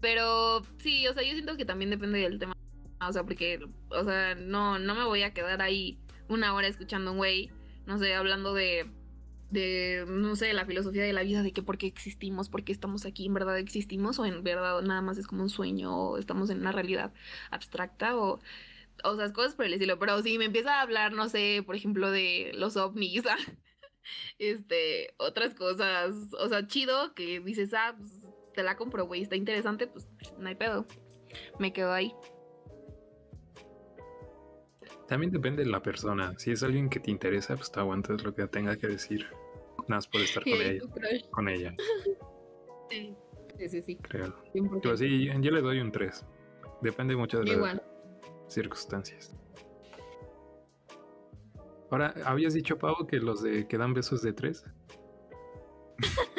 [0.00, 2.54] Pero sí, o sea, yo siento que también depende del tema.
[3.00, 7.10] O sea, porque, o sea, no, no me voy a quedar ahí una hora escuchando
[7.10, 7.50] a un güey,
[7.86, 8.90] no sé, hablando de,
[9.50, 12.72] de, no sé, la filosofía de la vida, de que por qué existimos, por qué
[12.72, 16.18] estamos aquí, en verdad existimos, o en verdad nada más es como un sueño, o
[16.18, 17.12] estamos en una realidad
[17.50, 18.40] abstracta, o,
[19.04, 19.98] o sea, cosas por el estilo.
[19.98, 23.24] Pero si me empieza a hablar, no sé, por ejemplo, de los ovnis,
[24.38, 28.15] este, otras cosas, o sea, chido, que dices, ah, pues,
[28.56, 30.86] te la compro, güey, está interesante, pues no hay pedo.
[31.60, 32.12] Me quedo ahí.
[35.06, 36.36] También depende de la persona.
[36.38, 39.26] Si es alguien que te interesa, pues te aguantas lo que tenga que decir.
[39.86, 40.82] Nada más por estar con ella.
[41.30, 41.76] Con ella,
[42.90, 44.34] Sí, sí, sí, creo.
[44.52, 45.40] 100%.
[45.40, 46.26] Yo le doy un 3.
[46.82, 47.80] Depende mucho de las
[48.48, 49.34] circunstancias.
[51.90, 54.64] Ahora, ¿habías dicho, Pau, que los de que dan besos de 3?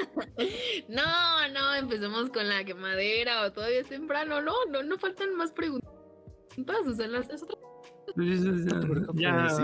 [0.89, 4.41] No, no, empecemos con la quemadera o todavía es temprano.
[4.41, 5.91] No, no, no faltan más preguntas.
[6.87, 7.57] O sea, las, es otra-
[9.13, 9.63] Ya, sí,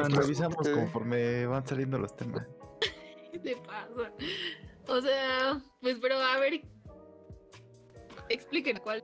[0.70, 0.72] ok.
[0.76, 2.46] conforme van saliendo los temas.
[3.32, 4.12] ¿Qué te pasa?
[4.88, 6.62] O sea, pues, pero a ver,
[8.30, 9.04] expliquen cuál,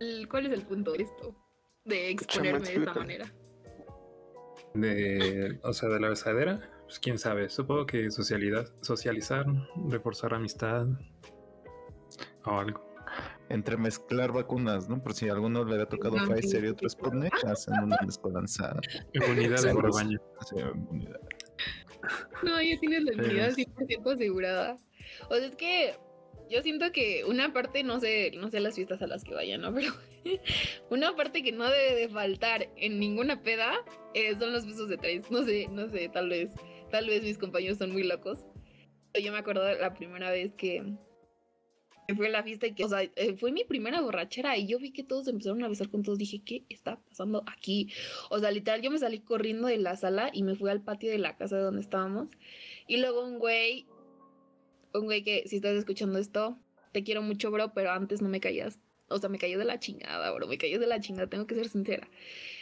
[0.00, 1.36] el- cuál es el punto de esto,
[1.84, 3.32] de exponerme de esta manera.
[4.74, 6.60] de, o sea, de la besadera,
[6.90, 7.48] pues quién sabe.
[7.48, 9.46] Supongo que socialidad, socializar,
[9.88, 10.88] reforzar amistad
[12.44, 12.84] o algo.
[13.48, 15.00] Entremezclar vacunas, ¿no?
[15.00, 16.88] Por si a alguno le ha tocado sí, Pfizer y otro.
[16.88, 18.74] Sputnik, hacen una mezcolanza.
[19.30, 20.18] Unidad de rebaño.
[20.52, 21.20] inmunidad.
[22.42, 24.76] No, ya tienes la inmunidad es- 100% asegurada.
[25.28, 25.94] O sea, es que
[26.50, 29.60] yo siento que una parte, no sé, no sé las fiestas a las que vayan,
[29.60, 29.72] ¿no?
[29.74, 29.92] Pero
[30.90, 33.74] una parte que no debe de faltar en ninguna peda
[34.14, 35.30] eh, son los besos de tres.
[35.30, 36.50] No sé, no sé, tal vez,
[36.90, 38.44] tal vez mis compañeros son muy locos.
[39.20, 40.96] Yo me acuerdo de la primera vez que,
[42.16, 44.92] fue la fiesta y que, o sea, eh, fue mi primera borrachera y yo vi
[44.92, 46.18] que todos empezaron a besar con todos.
[46.18, 47.92] Dije, ¿qué está pasando aquí?
[48.30, 51.10] O sea, literal, yo me salí corriendo de la sala y me fui al patio
[51.10, 52.28] de la casa de donde estábamos.
[52.86, 53.86] Y luego un güey,
[54.92, 56.58] un güey que si estás escuchando esto,
[56.92, 58.80] te quiero mucho, bro, pero antes no me callas.
[59.08, 61.56] O sea, me cayó de la chingada, bro, me cayó de la chingada, tengo que
[61.56, 62.08] ser sincera.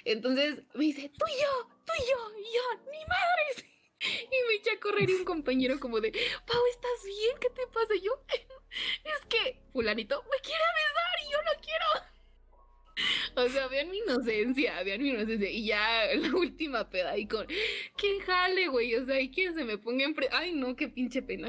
[0.05, 2.16] Entonces me dice, tú y yo, tú y yo,
[2.55, 3.78] yo, ni madres.
[4.01, 7.36] Y me eché a correr y un compañero como de, Pau, ¿estás bien?
[7.40, 7.94] ¿Qué te pasa?
[8.03, 8.12] Yo,
[9.05, 12.09] es que fulanito me quiere besar y yo no quiero.
[13.36, 15.49] O sea, vean mi inocencia, vean mi inocencia.
[15.51, 17.46] Y ya la última peda ahí con,
[17.96, 18.94] ¿quién jale, güey?
[18.96, 20.14] O sea, ¿y quién se me ponga en...
[20.14, 21.49] pre- Ay, no, qué pinche pena.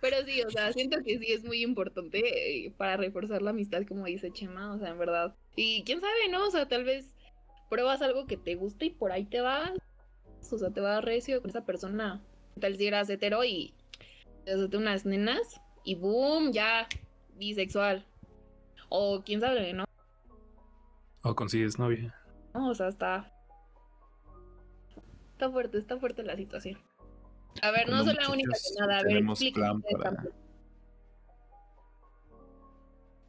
[0.00, 3.82] Pero sí, o sea, siento que sí es muy importante eh, para reforzar la amistad,
[3.86, 5.34] como dice Chema, o sea, en verdad.
[5.56, 6.46] Y quién sabe, ¿no?
[6.46, 7.14] O sea, tal vez
[7.70, 9.72] pruebas algo que te gusta y por ahí te vas.
[10.50, 12.20] O sea, te vas recio con esa persona.
[12.60, 13.74] Tal si eras hetero y
[14.44, 16.86] te haces unas nenas y boom, ya,
[17.36, 18.04] bisexual.
[18.88, 19.84] O quién sabe, ¿no?
[21.22, 22.14] O consigues novia.
[22.54, 23.32] No, o sea, está.
[25.32, 26.78] Está fuerte, está fuerte la situación.
[27.62, 28.94] A ver, no soy la única que nada.
[28.98, 30.24] A ver, tenemos explíquenme plan ustedes para-.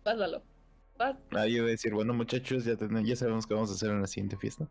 [0.03, 0.43] Pásalo.
[0.97, 3.73] Pás- Ah, yo iba a decir, bueno muchachos, ya, ten- ya sabemos qué vamos a
[3.73, 4.69] hacer en la siguiente fiesta.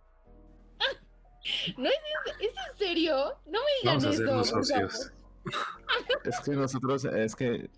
[1.77, 3.17] ¿No es, en- ¿Es en serio?
[3.47, 4.35] No me digan Vamos a ser eso.
[4.37, 5.13] los socios.
[6.25, 7.69] Es que nosotros, es que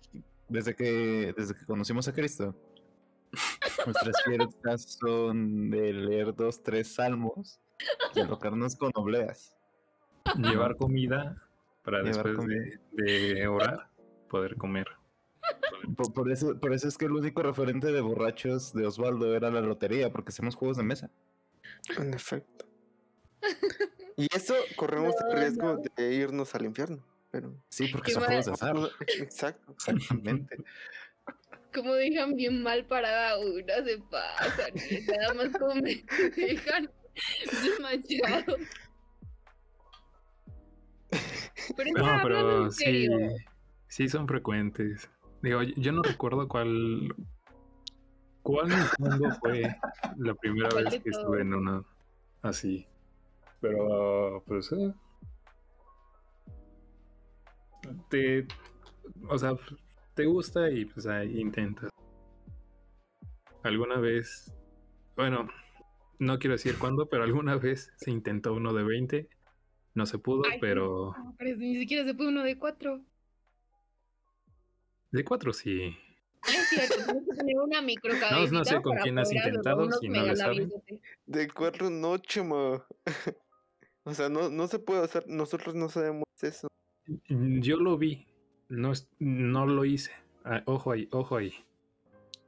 [0.47, 2.55] desde que desde que conocimos a Cristo,
[3.85, 7.59] nuestras fiestas son de leer dos, tres salmos
[8.13, 9.57] y alocarnos con obleas.
[10.37, 11.41] Llevar comida
[11.83, 13.89] para Llevar después de, de orar
[14.29, 14.87] poder comer.
[15.97, 19.49] Por, por eso, por eso es que el único referente de borrachos de Osvaldo era
[19.51, 21.09] la lotería, porque hacemos juegos de mesa.
[21.97, 22.65] En efecto.
[24.17, 26.99] Y eso corremos No, el riesgo de irnos al infierno.
[27.31, 27.53] Pero.
[27.69, 28.27] Sí, porque son mal.
[28.27, 28.75] juegos de azar.
[29.19, 29.71] Exacto.
[29.73, 30.57] Exactamente.
[31.73, 34.71] Como dejan bien mal parada una, se pasan.
[35.07, 36.01] Nada más como me
[36.37, 36.89] dejan
[37.61, 38.55] desmayado.
[41.75, 43.07] Pero No, pero sí,
[43.87, 45.09] sí son frecuentes.
[45.41, 47.13] Digo, yo- no recuerdo cuál
[48.41, 48.71] cuál
[49.41, 49.75] fue
[50.17, 51.83] la primera ¿Cuál vez que estuve en una
[52.41, 52.87] así.
[53.67, 54.93] Pero pues eh,
[58.09, 58.47] te
[59.27, 59.57] o sea,
[60.13, 61.89] te gusta y pues ahí intentas.
[63.63, 64.53] Alguna vez,
[65.15, 65.49] bueno,
[66.19, 69.29] no quiero decir cuándo, pero alguna vez se intentó uno de 20,
[69.95, 73.01] no se pudo, Ay, pero no, pero ni siquiera se puede uno de cuatro.
[75.11, 75.97] de 4 sí.
[76.45, 79.91] No es cierto, tienes que tener una micro No, no sé con quién has intentado,
[79.93, 80.71] si no le saben.
[81.25, 82.85] De cuatro no, chema.
[84.05, 85.27] O sea, no, no se puede hacer.
[85.27, 86.67] Nosotros no sabemos eso.
[87.27, 88.27] Yo lo vi,
[88.69, 90.11] no, no lo hice.
[90.43, 91.53] Ah, ojo ahí, ojo ahí.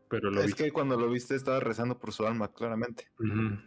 [0.10, 0.64] Pero lo Es vi.
[0.66, 3.10] que cuando lo viste estaba rezando por su alma, claramente.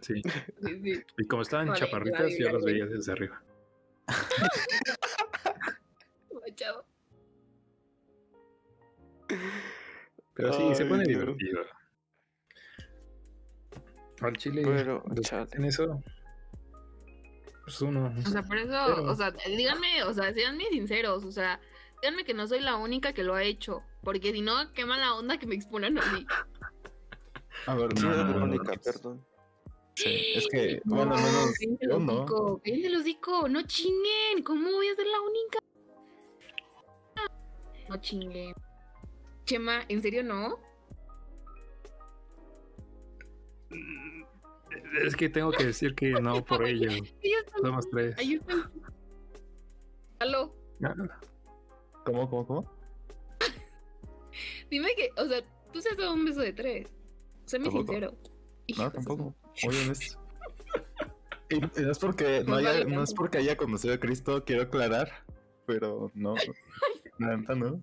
[0.00, 0.22] Sí.
[0.62, 1.02] Sí, sí.
[1.18, 3.42] Y como estaban Vale, chaparritas, yo Biblia, los veía desde arriba.
[10.34, 11.08] Pero sí, se Ay, pone no.
[11.08, 11.60] divertido.
[14.20, 15.02] Al chile, Pero,
[15.52, 16.02] en eso,
[17.70, 18.12] pues uno.
[18.26, 21.60] O sea, por eso, Pero- o sea, díganme, o sea, seanme sinceros, o sea,
[22.02, 25.14] díganme que no soy la única que lo ha hecho, porque si no, qué mala
[25.14, 26.26] onda que me exponen a mí.
[27.66, 28.80] A ver, no, no, no, Verónica, no.
[28.82, 29.26] perdón.
[29.94, 32.60] Sí, es que, bueno, al menos yo no.
[32.64, 35.58] cállense el hocico, no chinguen, ¿cómo voy a ser la única?
[37.88, 38.54] No chinguen.
[39.44, 40.58] Chema, ¿en serio no?
[45.04, 46.90] Es que tengo que decir que no por ello.
[47.62, 48.16] Somos tres.
[50.18, 50.94] Aló, Ah,
[52.04, 52.72] ¿Cómo, cómo, cómo?
[54.70, 55.42] dime que, o sea,
[55.72, 56.88] tú se has dado un beso de tres.
[57.44, 57.92] Sé muy Tampoco.
[57.92, 58.16] sincero.
[58.78, 59.34] No, tampoco.
[59.64, 60.20] Muy honesto.
[61.50, 64.62] Y y no es porque no, haya, no es porque haya conocido a Cristo, quiero
[64.62, 65.10] aclarar,
[65.66, 66.34] pero no,
[67.18, 67.82] la neta no.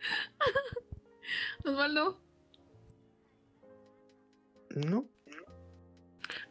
[1.64, 2.20] Osvaldo.
[4.88, 5.06] No.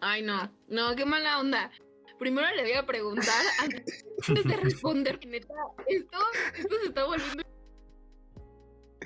[0.04, 1.72] Ay, no, no, qué mala onda.
[2.20, 5.20] Primero le voy a preguntar antes de responder.
[5.26, 5.54] Neta,
[5.88, 6.18] esto,
[6.58, 7.43] esto se está volviendo.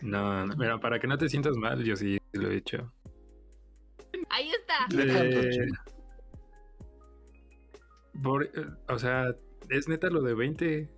[0.01, 2.91] No, no, mira, para que no te sientas mal, yo sí lo he hecho.
[4.29, 4.87] Ahí está.
[5.01, 5.67] Eh,
[8.21, 8.49] por- eh,
[8.89, 9.33] o sea,
[9.69, 10.89] es neta lo de 20.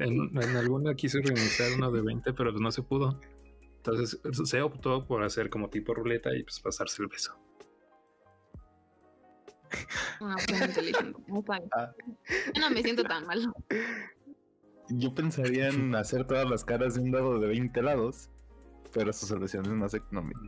[0.00, 3.20] En, en alguna quise reiniciar uno de 20, pero pues no se pudo.
[3.76, 7.38] Entonces se optó por hacer como tipo ruleta y pues pasarse el beso.
[10.20, 11.68] Ah, pues, fine.
[11.76, 11.92] Ah.
[12.54, 13.52] Yo no me siento tan mal.
[14.88, 18.30] Yo pensaría en hacer todas las caras de un dado de 20 lados,
[18.92, 20.40] pero su solución es más económica.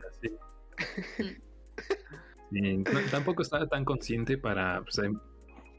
[2.51, 5.19] Sí, no- tampoco estaba tan consciente para pues, em-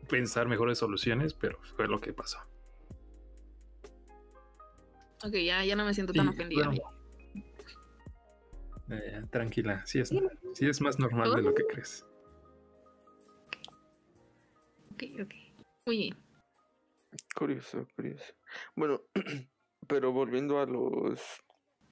[0.09, 2.38] pensar mejores soluciones, pero fue lo que pasó.
[5.24, 6.66] Ok, ya, ya no me siento tan Y, ofendida.
[6.66, 6.82] bueno,
[8.90, 10.11] eh, tranquila, sí es,
[10.55, 12.05] sí es más normal de lo que crees.
[14.93, 15.34] Ok, ok.
[15.86, 16.16] Muy bien.
[17.34, 18.24] Curioso, curioso.
[18.76, 19.01] Bueno,
[19.88, 21.20] pero volviendo a los...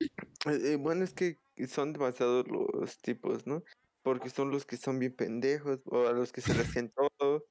[0.01, 1.37] eh, eh, bueno, es que
[1.67, 3.63] son demasiados los tipos, ¿no?
[4.03, 7.47] Porque son los que son bien pendejos, o a los que se les hacen todo,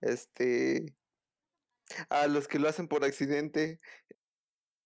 [0.00, 0.94] este...
[2.10, 3.78] A los que lo hacen por accidente,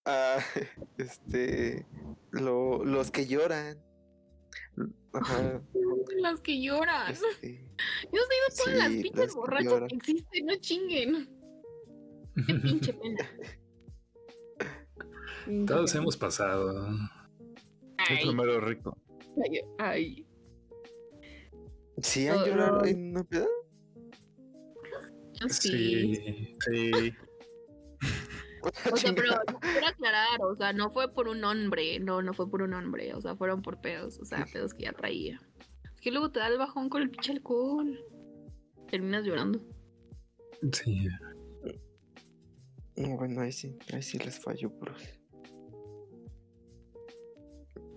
[0.05, 0.39] a
[0.99, 1.87] este...
[2.31, 3.83] Lo, los que lloran.
[5.13, 5.63] Ajá,
[6.17, 7.13] Las que lloran.
[7.13, 7.69] este...
[8.13, 11.29] Yo he todas las sí, pinches las borrachas que existen, no chinguen.
[12.47, 13.31] Qué pinche pena.
[15.47, 16.89] Pinche Todos hemos pasado.
[17.99, 18.97] Ay, primero rico.
[19.45, 20.27] ay, ay.
[21.99, 22.87] ¿Sí han No, llorado no.
[22.87, 23.13] en
[25.51, 26.15] sí.
[26.17, 26.57] Sí.
[26.71, 27.13] Sí.
[28.93, 32.33] O sea, pero no quiero aclarar, o sea, no fue por un hombre, no, no
[32.33, 35.41] fue por un hombre, o sea, fueron por pedos, o sea, pedos que ya traía.
[35.95, 37.99] Es que luego te da el bajón con el pinche alcohol.
[38.89, 39.61] Terminas llorando.
[40.73, 41.09] Sí.
[42.97, 45.03] No, bueno, ahí sí, ahí sí les fallo, bros.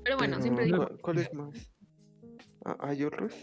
[0.03, 1.71] Pero bueno, Pero, siempre digo, ¿cuál, cuál es más?
[2.63, 3.33] Ah, ¿Hay otros?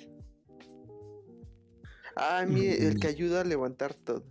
[2.16, 3.10] Ah, a mí, el que Mm.
[3.10, 4.24] ayuda a levantar todo.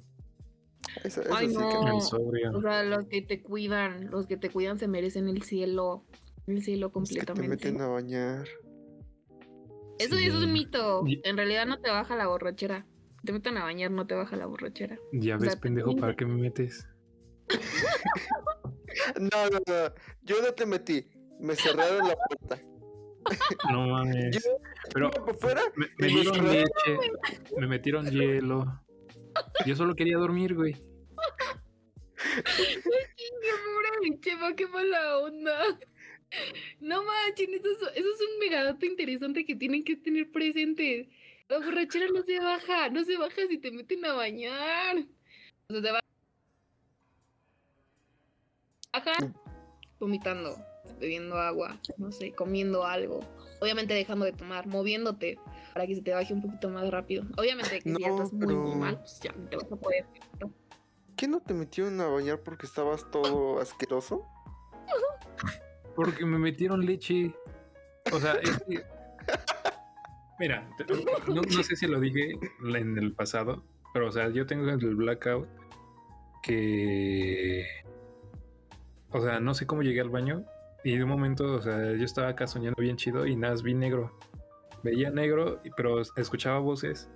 [1.03, 1.97] Eso, eso Ay, sí no.
[1.97, 6.05] o sea, los que te cuidan, los que te cuidan se merecen el cielo,
[6.47, 7.49] el cielo es que te completamente.
[7.71, 8.47] meten a bañar.
[9.99, 10.25] Eso, Sí.
[10.25, 11.03] eso es un mito.
[11.23, 12.85] En realidad no te baja la borrachera.
[13.23, 14.97] Te meten a bañar, no te baja la borrachera.
[15.13, 15.95] Ya o ves, sea, pendejo.
[15.95, 16.87] ¿para qué me metes?
[19.19, 19.93] No, no, no.
[20.23, 21.05] Yo no te metí.
[21.39, 22.61] Me cerraron la puerta.
[23.71, 24.37] No mames.
[24.93, 25.61] Pero por fuera.
[25.75, 26.23] me, me me
[26.53, 26.97] leche,
[27.57, 28.80] me metieron hielo.
[29.65, 30.75] Yo solo quería dormir, güey.
[34.21, 35.79] Qué mala onda.
[36.79, 41.09] No manchen, eso es, eso es un megadato interesante que tienen que tener presente.
[41.49, 45.05] La borrachera no se baja, no se baja si te meten a bañar.
[45.67, 45.99] O sea,
[49.99, 50.55] vomitando,
[50.99, 53.19] bebiendo agua, no sé, comiendo algo.
[53.61, 55.37] Obviamente dejando de tomar, moviéndote
[55.73, 57.23] para que se te baje un poquito más rápido.
[57.37, 59.75] Obviamente que si ya estás muy, muy pero- mal, pues ya no te vas a
[59.75, 60.05] poder.
[61.15, 64.25] ¿Qué no te metieron a bañar porque estabas todo asqueroso?
[65.95, 67.33] Porque me metieron leche.
[68.13, 68.83] O sea, es que-
[70.39, 70.67] Mira,
[71.27, 72.31] no sé si lo dije
[72.63, 75.47] en el pasado, pero o sea, yo tengo el blackout
[76.41, 77.65] que...
[79.11, 80.45] O sea, no sé cómo llegué al baño
[80.83, 83.73] y de un momento, o sea, yo estaba acá soñando bien chido y nada, vi
[83.73, 84.17] negro.
[84.83, 87.09] Veía negro, pero escuchaba voces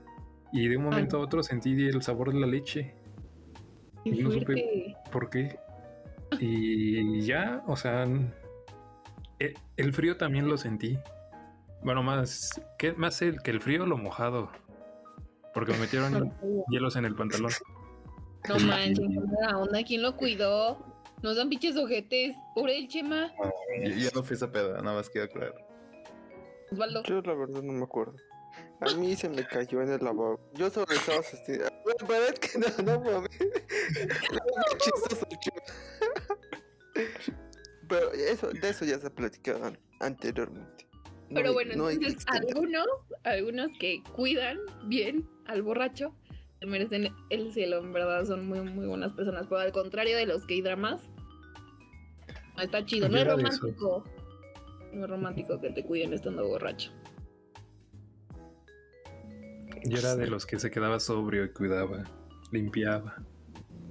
[0.51, 2.93] y de un momento a otro sentí el sabor de la leche.
[4.03, 4.95] Qué Y no supe-.
[5.11, 5.59] ¿Por qué?
[6.39, 8.05] Y ya, o sea,
[9.39, 10.97] e- el frío también lo sentí.
[11.83, 14.49] Bueno, más, que más el que el frío lo mojado.
[15.53, 16.33] Porque me metieron
[16.69, 17.51] hielos en el pantalón.
[18.47, 20.94] No manches, qué ¿quién lo cuidó?
[21.23, 22.35] Nos dan pinches ojetes.
[22.53, 23.33] Pobre el Chema.
[23.83, 25.55] Yo, yo no fui esa peda, nada más quiero aclarar.
[26.71, 27.03] Osvaldo.
[27.03, 28.15] Yo la verdad no me acuerdo.
[28.81, 30.39] A mí se me cayó en el lavabo.
[30.53, 31.21] Yo solo estaba.
[31.83, 33.29] Bueno, pero es que no, no mames.
[37.87, 40.87] Pero eso, de eso ya se platicaban anteriormente.
[41.29, 42.87] No Pero hay- bueno, no entonces algunos,
[43.23, 44.57] algunos que cuidan
[44.87, 46.15] bien al borracho
[46.61, 49.47] merecen el cielo, en verdad, son muy, muy buenas personas.
[49.47, 51.01] Pero al contrario de los que hay dramas,
[52.55, 54.03] no está chido, no es de romántico.
[54.93, 56.91] No es romántico que te cuiden estando borracho.
[59.83, 62.03] Yo era de los que se quedaba sobrio y cuidaba,
[62.51, 63.17] limpiaba,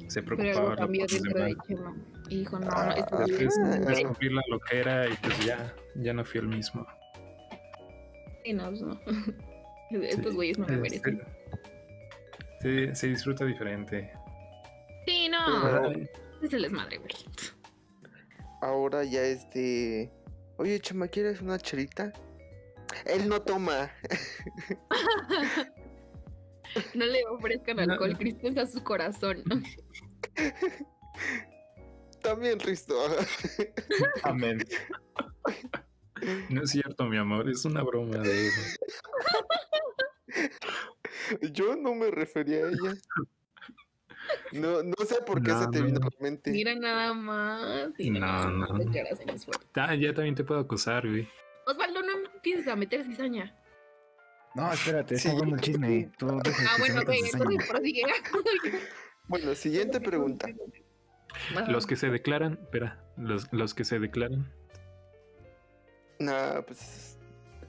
[0.09, 1.53] se preocupaba por los de demás.
[1.69, 1.97] Chema.
[2.31, 6.49] Hijo, no, no, Ah, a cumplir la loquera y pues ya, ya no fui el
[6.49, 6.87] mismo.
[8.45, 8.99] sí, no, pues no.
[10.03, 11.23] Estos Sí, güeyes no me este, merecen.
[12.65, 14.11] Se, se disfruta diferente.
[15.07, 15.39] Sí, no.
[15.63, 15.93] Pero-
[16.43, 17.13] Es el desmadre, güey.
[18.63, 20.11] Ahora ya este.
[20.57, 22.11] Oye, chama, ¿quieres una chelita?
[23.07, 23.91] Él no toma.
[26.95, 27.83] No le ofrezcan No.
[27.93, 29.45] alcohol, Cristo es a su corazón.
[32.21, 32.97] También Risto.
[34.25, 34.59] Amén.
[36.51, 38.77] No es cierto, mi amor, es una broma de eso.
[41.53, 42.95] Yo no me refería a ella.
[44.53, 46.07] No, no sé por qué se No, te vino no.
[46.07, 46.51] a la mente.
[46.51, 47.93] Mira nada más.
[47.97, 48.81] Sí, No, no.
[48.81, 49.51] en eso.
[49.75, 51.29] Ah, ya también te puedo acusar, güey.
[51.67, 53.55] Osvaldo, no empieces a meter cizaña.
[54.55, 55.29] No, espérate, Sí.
[55.29, 56.11] está bueno el chisme.
[56.17, 57.11] Tú deja Ah, bueno, ok,
[57.69, 58.03] prosigue.
[59.27, 60.49] Bueno, siguiente pregunta.
[61.67, 64.53] Los que se declaran, espera, los, los que se declaran,
[66.21, 67.19] Nah, pues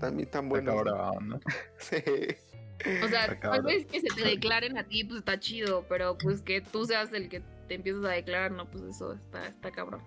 [0.01, 0.75] a mí tan bueno.
[0.75, 1.39] cabrón, ¿no?
[1.77, 1.95] Sí.
[3.03, 3.65] O sea, tal cabrón.
[3.65, 7.11] vez que se te declaren a ti, pues está chido, pero pues que tú seas
[7.13, 10.01] el que te empiezas a declarar, no, pues eso está, está cabrón.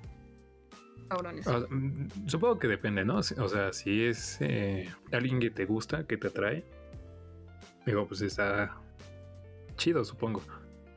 [1.08, 1.46] Cabrones.
[1.46, 3.16] O- mm, supongo que depende, ¿no?
[3.18, 6.62] O sea, si es eh, alguien que te gusta, que te atrae,
[7.86, 8.76] digo, pues está
[9.76, 10.42] chido, supongo.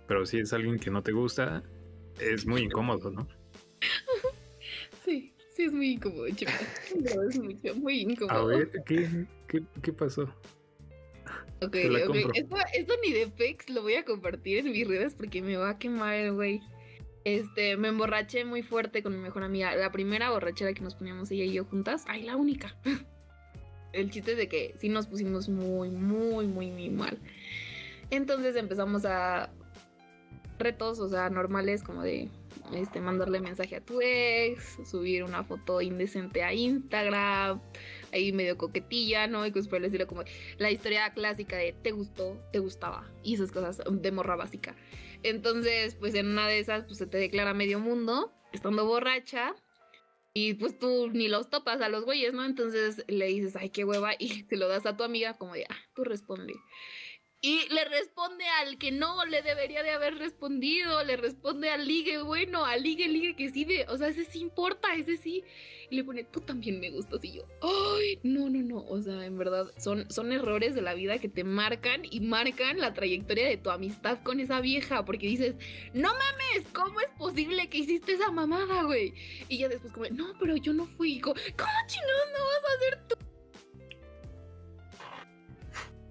[0.07, 1.63] Pero si es alguien que no te gusta,
[2.19, 3.27] es muy incómodo, ¿no?
[5.05, 6.51] Sí, sí es muy incómodo, chico.
[7.15, 8.39] No, es mucho, muy incómodo.
[8.39, 10.31] A ver, ¿qué, qué, qué pasó?
[11.63, 11.75] Ok,
[12.07, 12.15] ok.
[12.33, 15.69] Esto, esto ni de pex lo voy a compartir en mis redes porque me va
[15.69, 16.61] a quemar el güey.
[17.23, 19.75] Este, me emborraché muy fuerte con mi mejor amiga.
[19.75, 22.03] La primera borrachera que nos poníamos ella y yo juntas.
[22.07, 22.75] Ay, la única.
[23.93, 27.19] El chiste es de que sí nos pusimos muy, muy, muy, muy mal.
[28.09, 29.51] Entonces empezamos a
[30.57, 32.29] retos, o sea, normales como de
[32.73, 37.61] este, mandarle mensaje a tu ex, subir una foto indecente a Instagram,
[38.11, 39.45] ahí medio coquetilla, ¿no?
[39.45, 40.23] Y pues por decirlo como
[40.57, 44.75] la historia clásica de te gustó, te gustaba y esas cosas de morra básica.
[45.23, 49.55] Entonces, pues en una de esas, pues se te declara medio mundo, estando borracha.
[50.33, 52.45] Y pues tú ni los topas a los güeyes, ¿no?
[52.45, 55.65] Entonces le dices, ay, qué hueva, y te lo das a tu amiga como de,
[55.69, 56.53] ah, tú responde.
[57.43, 62.21] Y le responde al que no le debería de haber respondido, le responde al ligue
[62.21, 65.43] bueno, al ligue, ligue que sí, de, o sea, ese sí importa, ese sí.
[65.89, 67.23] Y le pone, tú también me gustas.
[67.25, 68.85] Y yo, ay, no, no, no.
[68.87, 72.79] O sea, en verdad, son, son errores de la vida que te marcan y marcan
[72.79, 75.03] la trayectoria de tu amistad con esa vieja.
[75.03, 75.55] Porque dices,
[75.93, 79.15] no mames, ¿cómo es posible que hiciste esa mamada, güey?
[79.49, 81.13] Y ya después como, no, pero yo no fui.
[81.13, 83.30] Y como, ¿Cómo chingados no vas a hacer tú?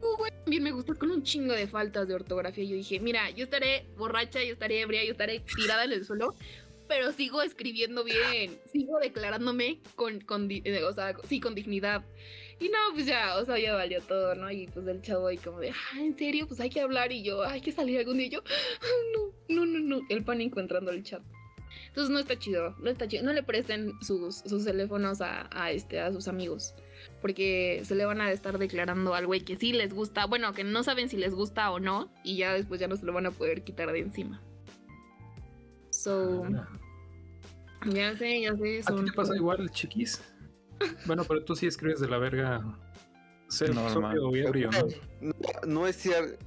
[0.01, 2.64] Tú, güey, También me gustó con un chingo de faltas de ortografía.
[2.64, 6.34] Yo dije, mira, yo estaré borracha, yo estaré ebria, yo estaré tirada en el suelo,
[6.88, 12.05] pero sigo escribiendo bien, sigo declarándome con, con eh, o sea, sí, con dignidad.
[12.59, 14.51] Y no, pues ya, o sea, ya valió todo, ¿no?
[14.51, 16.46] Y pues el chavo ahí como de, ah, ¿en serio?
[16.46, 18.26] Pues hay que hablar y yo, hay que salir algún día.
[18.26, 20.07] Y yo, "Ah, no, no, no, no.
[20.11, 21.22] El pánico entrando al chat.
[21.88, 23.22] Entonces no está chido, no está chido.
[23.22, 26.74] No le presten sus, sus teléfonos a, a, este, a sus amigos.
[27.20, 30.26] Porque se le van a estar declarando al güey que sí les gusta.
[30.26, 32.10] Bueno, que no saben si les gusta o no.
[32.24, 34.42] Y ya después ya no se lo van a poder quitar de encima.
[35.90, 36.46] So,
[37.86, 38.82] ya sé, ya sé.
[38.86, 40.22] ¿A ti te pasa igual, chiquis?
[41.06, 42.62] Bueno, pero tú sí escribes de la verga.
[43.48, 43.92] Ser Normal.
[43.92, 44.86] sobrio o ebrio, ¿no?
[45.20, 46.38] No, no es cierto.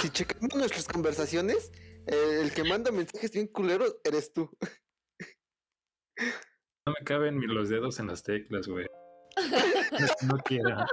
[0.00, 1.72] Si checamos nuestras conversaciones,
[2.06, 4.50] eh, el que manda mensajes bien culeros eres tú.
[6.86, 8.86] No me caben ni los dedos en las teclas, güey.
[10.26, 10.86] No, quiera.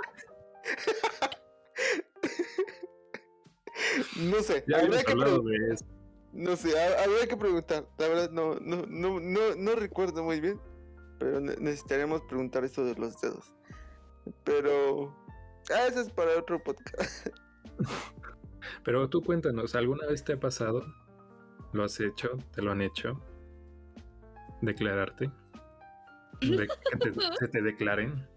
[4.18, 5.86] No sé, Ya habría que, hablado pregun- de eso.
[6.34, 7.88] no sé, ha- habría que preguntar.
[7.98, 10.60] La verdad no, no, no, no, no recuerdo muy bien,
[11.20, 13.54] pero ne- necesitaríamos preguntar eso de los dedos.
[14.44, 15.16] Pero
[15.72, 17.28] ah, eso es para otro podcast.
[18.84, 20.84] Pero tú cuéntanos, ¿alguna vez te ha pasado?
[21.72, 22.38] ¿Lo has hecho?
[22.54, 23.22] ¿Te lo han hecho?
[24.62, 25.32] ¿Declararte?
[26.42, 28.28] De que te- se te declaren.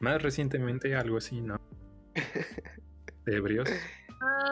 [0.00, 1.60] Más recientemente algo así, ¿no?
[3.26, 3.68] Ebrios.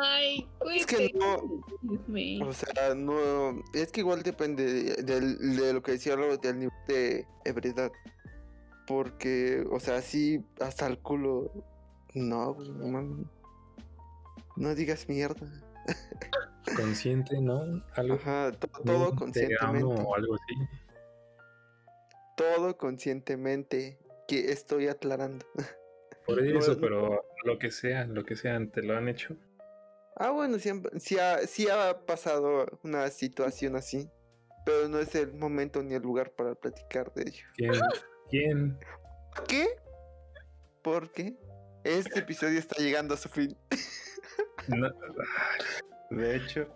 [0.03, 6.17] Ay, Es que no, o sea, no, es que igual depende de, lo que decía
[6.17, 7.93] Lalo, del nivel de ebriedad.
[8.89, 11.53] Porque, o sea, sí, hasta el culo.
[12.15, 13.27] No, no mames.
[14.57, 15.47] No digas mierda.
[16.77, 17.61] Consciente, ¿no?
[17.95, 18.15] Algo.
[18.15, 18.51] Ajá,
[18.85, 19.79] todo Te conscientemente.
[19.79, 20.55] amo o algo así.
[22.41, 25.45] Todo conscientemente que estoy aclarando.
[26.27, 26.81] Por No, eso, no.
[26.81, 29.37] pero lo que sea, lo que sea, ¿te lo han hecho?
[30.17, 34.09] Ah, bueno, sí, ha, sí ha pasado una situación así.
[34.65, 37.45] Pero no es el momento ni el lugar para platicar de ello.
[37.57, 37.73] ¿Quién?
[38.31, 38.79] ¿Quién?
[39.49, 39.67] ¿Qué?
[40.83, 41.37] Porque
[41.85, 43.57] este episodio está llegando a su fin.
[44.69, 44.89] No,
[46.11, 46.69] De hecho,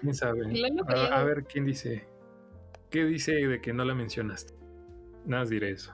[0.00, 0.42] ¿Quién sabe?
[1.10, 2.06] A ver, ¿quién dice?
[2.92, 4.54] ¿Qué dice de que no la mencionaste?
[5.24, 5.92] Nada más diré eso.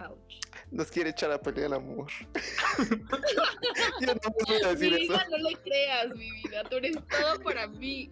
[0.00, 0.40] Ouch.
[0.72, 2.10] Nos quiere echar a pelear el amor.
[4.00, 5.12] Yo no les voy a decir Mi eso.
[5.12, 6.64] vida, no le creas, mi vida.
[6.68, 8.10] Tú eres todo para mí.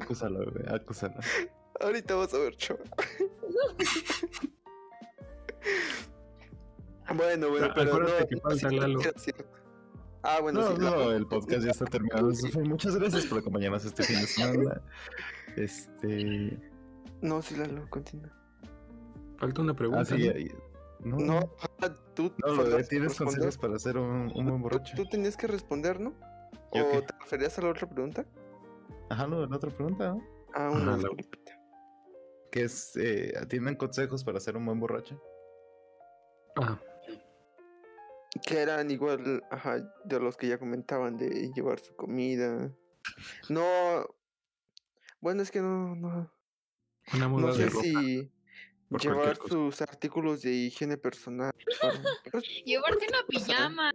[0.00, 1.14] acúsalo, güey, acúsalo.
[1.80, 2.84] Ahorita vas a ver, chaval.
[7.12, 9.00] Bueno, bueno, Ah, pero no, que no, falta sí, Lalo.
[9.00, 9.44] era cierto.
[10.22, 12.30] Ah, bueno, No, sí, no, el podcast ya está terminado.
[12.64, 14.82] Muchas gracias por acompañarnos este fin de semana.
[15.56, 16.58] Este.
[17.22, 18.30] No, sí, Lalo, continúa.
[19.38, 20.02] Falta una pregunta.
[20.02, 20.34] Ah, sí, ¿no?
[20.34, 20.54] ahí-
[21.02, 21.38] no, No,
[21.80, 24.94] ah, tú no, lo de faltas tienes consejos para ser un, un buen borracho.
[24.96, 26.12] Tú tenías que responder, ¿no?
[26.74, 27.02] ¿Yo ¿O qué?
[27.02, 28.26] te referías a la otra pregunta?
[29.08, 30.22] Ajá, no, la otra pregunta, ¿no?
[30.54, 31.52] Ah, Ajá, una la- disculpita.
[32.52, 35.22] Que es, eh, ¿tienen consejos para ser un buen borracho?
[36.60, 36.78] Ah,
[38.46, 42.72] Que eran igual, ajá, de los que ya comentaban de llevar su comida.
[43.48, 44.06] No.
[45.20, 46.32] Bueno, es que no, no.
[47.14, 47.82] Una muda No de sé ropa.
[47.82, 48.32] si
[48.88, 51.52] por llevar sus artículos de higiene personal.
[52.64, 53.92] Llevarse una pijama.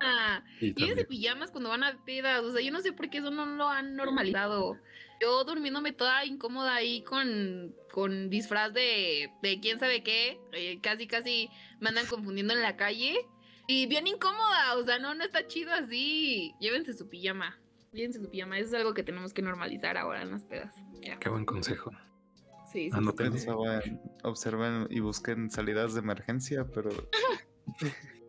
[0.00, 1.06] Ah, Y llévense también.
[1.08, 2.42] pijamas cuando van a pedas.
[2.42, 4.78] O sea, yo no sé por qué eso no lo han normalizado.
[5.20, 10.40] Yo durmiéndome toda incómoda ahí con, con disfraz de, de quién sabe qué.
[10.52, 13.14] eh, casi, casi me andan confundiendo en la calle.
[13.66, 14.76] Y bien incómoda.
[14.76, 16.54] O sea, no, no está chido así.
[16.60, 17.58] Llévense su pijama.
[17.92, 18.58] Llévense su pijama.
[18.58, 20.74] Eso es algo que tenemos que normalizar ahora en las pedas.
[21.20, 21.90] Qué buen consejo.
[22.72, 23.32] Sí, sí, Anoten.
[23.32, 26.90] Pensaban, observen y busquen salidas de emergencia, pero
[27.78, 27.86] sí.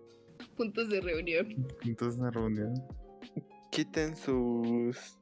[0.62, 1.68] Puntos de reunión.
[1.82, 2.76] entonces una reunión.
[3.72, 5.18] quiten sus.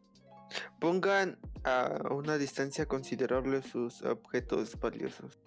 [0.82, 5.40] Pongan a una distancia considerable sus objetos valiosos.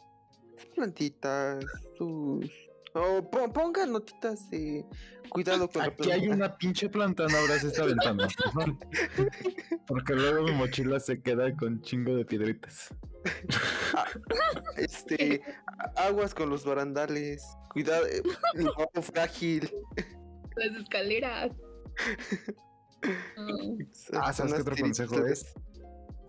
[0.57, 1.63] Sus plantitas,
[1.99, 2.51] sus.
[2.95, 4.85] O po- pongan notitas de
[5.31, 8.29] cuidado con la Aquí hay una pinche planta, no abras esta ventana.
[9.87, 12.95] Porque luego mi mochila se queda con chingo de piedritas.
[14.77, 15.41] Este,
[15.97, 17.43] a- aguas con los barandales.
[17.71, 18.23] Cuidado, eh,
[18.55, 19.71] el barro frágil.
[20.57, 21.53] Las escaleras.
[24.13, 25.53] Ah, ¿sabes qué otro consejo es?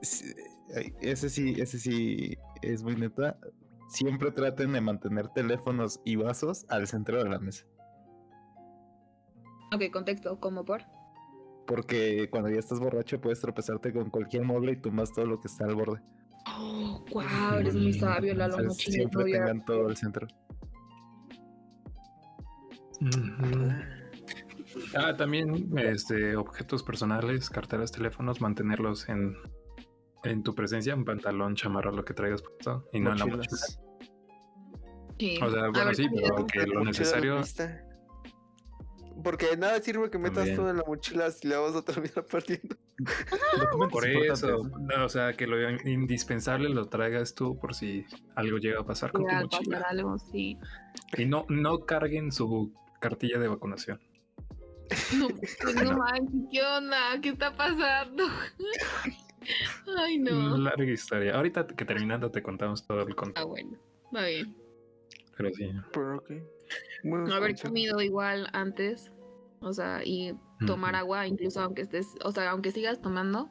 [0.01, 0.34] Sí,
[1.01, 3.38] Ese sí, ese sí es muy neta.
[3.88, 7.66] Siempre traten de mantener teléfonos y vasos al centro de la mesa.
[9.74, 10.84] Ok, contexto, ¿cómo por?
[11.66, 15.48] Porque cuando ya estás borracho puedes tropezarte con cualquier mueble y tumbas todo lo que
[15.48, 16.02] está al borde.
[16.48, 18.60] Oh, wow, eres muy sabio, Lalo.
[18.60, 20.28] Entonces, siempre tengan todo al centro.
[24.96, 29.36] Ah, también este, objetos personales, carteras, teléfonos, mantenerlos en,
[30.24, 33.57] en tu presencia, un pantalón, chamarra, lo que traigas puesto y no en la mochila.
[35.19, 35.38] Sí.
[35.41, 37.41] O sea, bueno, ver, sí, ¿cómo pero que lo necesario.
[39.24, 40.55] Porque de nada sirve que metas También.
[40.55, 42.76] todo en la mochila si la vas a terminar perdiendo.
[43.91, 44.80] Por eso, ¿no?
[44.80, 48.05] no, o sea, que lo indispensable lo traigas tú por si
[48.36, 49.86] algo llega a pasar con tu mochila.
[49.89, 50.57] algo, sí.
[51.17, 53.99] Y no, no carguen su cartilla de vacunación.
[55.17, 56.97] No, pues no manches, ¿qué onda?
[57.21, 58.26] ¿Qué está pasando?
[59.98, 60.58] Ay, no.
[60.58, 61.36] Larga historia.
[61.36, 63.48] Ahorita que terminando te contamos todo el Ah, contexto.
[63.48, 63.80] bueno,
[64.16, 64.56] va bien.
[65.38, 65.72] Pero sí.
[65.91, 66.32] Pero ok.
[67.04, 69.12] No haber comido igual antes,
[69.60, 70.34] o sea, y
[70.66, 73.50] tomar agua, incluso aunque estés, o sea, aunque sigas tomando,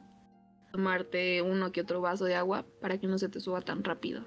[0.71, 4.25] tomarte uno que otro vaso de agua para que no se te suba tan rápido.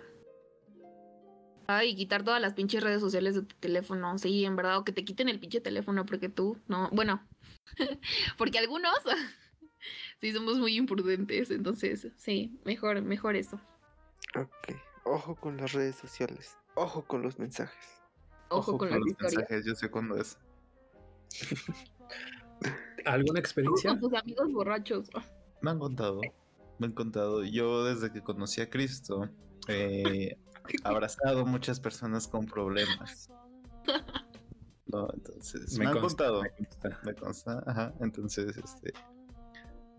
[1.67, 4.85] Ay, y quitar todas las pinches redes sociales de tu teléfono, sí, en verdad, o
[4.85, 7.27] que te quiten el pinche teléfono porque tú, no, bueno,
[8.39, 8.93] porque algunos
[10.21, 13.61] sí somos muy imprudentes, entonces, sí, mejor, mejor eso.
[14.37, 14.77] Ok.
[15.05, 16.57] Ojo con las redes sociales.
[16.75, 18.03] Ojo con los mensajes.
[18.49, 19.37] Ojo, con, las los historias.
[19.37, 20.39] mensajes, yo sé cuándo es.
[23.05, 23.91] ¿Alguna Ojo experiencia?
[23.91, 25.09] con tus amigos borrachos.
[25.61, 26.21] Me han contado,
[26.79, 27.45] me han contado.
[27.45, 29.29] Yo desde que conocí a Cristo
[29.69, 30.37] he
[30.85, 33.31] abrazado muchas personas con problemas.
[34.89, 37.01] No, entonces me, han consta, contado, me consta.
[37.03, 37.95] me consta, ajá.
[38.01, 38.93] Entonces, este,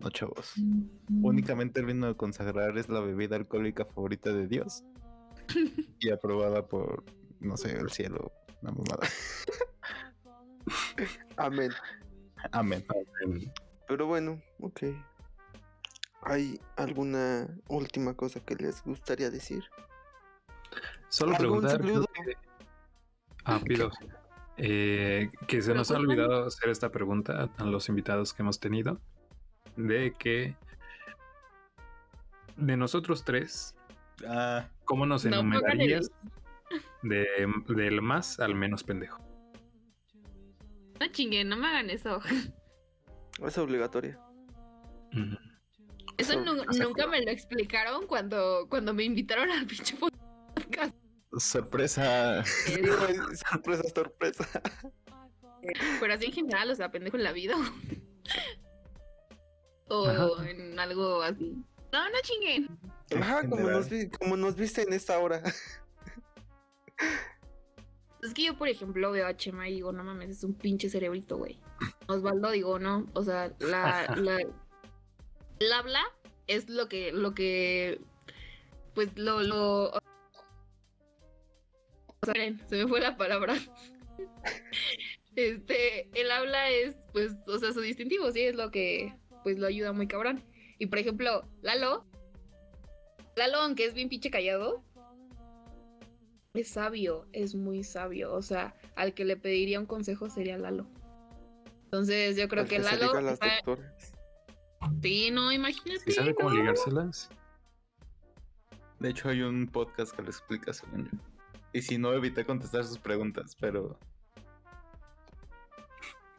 [0.00, 0.52] no chavos.
[0.56, 1.24] Mm.
[1.24, 4.84] Únicamente el vino de consagrar es la bebida alcohólica favorita de Dios
[6.00, 7.04] y aprobada por,
[7.40, 8.32] no sé, el cielo,
[8.62, 9.08] una mamada.
[11.36, 11.72] Amén.
[12.52, 12.84] Amén.
[13.86, 14.82] Pero bueno, ok.
[16.22, 19.64] ¿Hay alguna última cosa que les gustaría decir?
[21.08, 21.80] Solo ¿Algún preguntar.
[22.24, 22.34] que-
[23.44, 23.90] Ah, pido.
[24.58, 29.00] Eh, que se nos ha olvidado hacer esta pregunta a los invitados que hemos tenido.
[29.78, 30.54] De que
[32.56, 33.74] de nosotros tres,
[34.26, 36.10] Ah, ¿cómo nos No enumerarías
[37.04, 37.24] de,
[37.68, 39.22] del más al menos pendejo?
[40.98, 42.20] No chinguen, no me hagan eso.
[43.46, 44.18] Es obligatoria.
[45.12, 45.38] Ujú.
[46.16, 50.96] Eso Eso- nu- nunca me lo explicaron cuando, cuando me invitaron al pinche podcast.
[51.38, 52.42] sorpresa.
[53.48, 54.62] Sorpresa, sorpresa.
[56.00, 57.54] Pero así en general, o sea, pendejo en la vida.
[59.88, 60.50] O Ajá.
[60.50, 61.56] en algo así.
[61.92, 62.78] No, no chinguen.
[63.16, 65.42] Ajá, como nos, vi- como nos viste en esta hora.
[68.20, 70.90] Es que yo, por ejemplo, veo a Chema y digo, no mames, es un pinche
[70.90, 71.56] cerebrito, güey.
[72.08, 73.06] Osvaldo, digo, no.
[73.14, 74.38] O sea, la, la,
[75.60, 76.02] el habla
[76.48, 78.00] es lo que, lo que,
[78.94, 79.90] pues lo, lo.
[79.90, 80.00] O
[82.24, 82.34] sea,
[82.68, 83.54] se me fue la palabra.
[85.36, 89.66] Este, el habla es, pues, o sea, su distintivo, sí, es lo que, pues, lo
[89.66, 90.42] ayuda muy cabrón.
[90.78, 92.04] Y por ejemplo, Lalo,
[93.36, 94.82] Lalo, aunque es bien pinche callado,
[96.54, 98.32] es sabio, es muy sabio.
[98.32, 100.86] O sea, al que le pediría un consejo sería Lalo.
[101.84, 103.06] Entonces yo creo Al que Lalo...
[103.06, 104.12] liga a las está- doctoras.
[105.02, 106.02] Sí, no, imagínate.
[106.06, 106.56] ¿Y sabe cómo no.
[106.56, 107.28] ligárselas?
[109.00, 111.18] De hecho, hay un podcast que lo explica, según yo.
[111.72, 113.98] Y si no, evité contestar sus preguntas, pero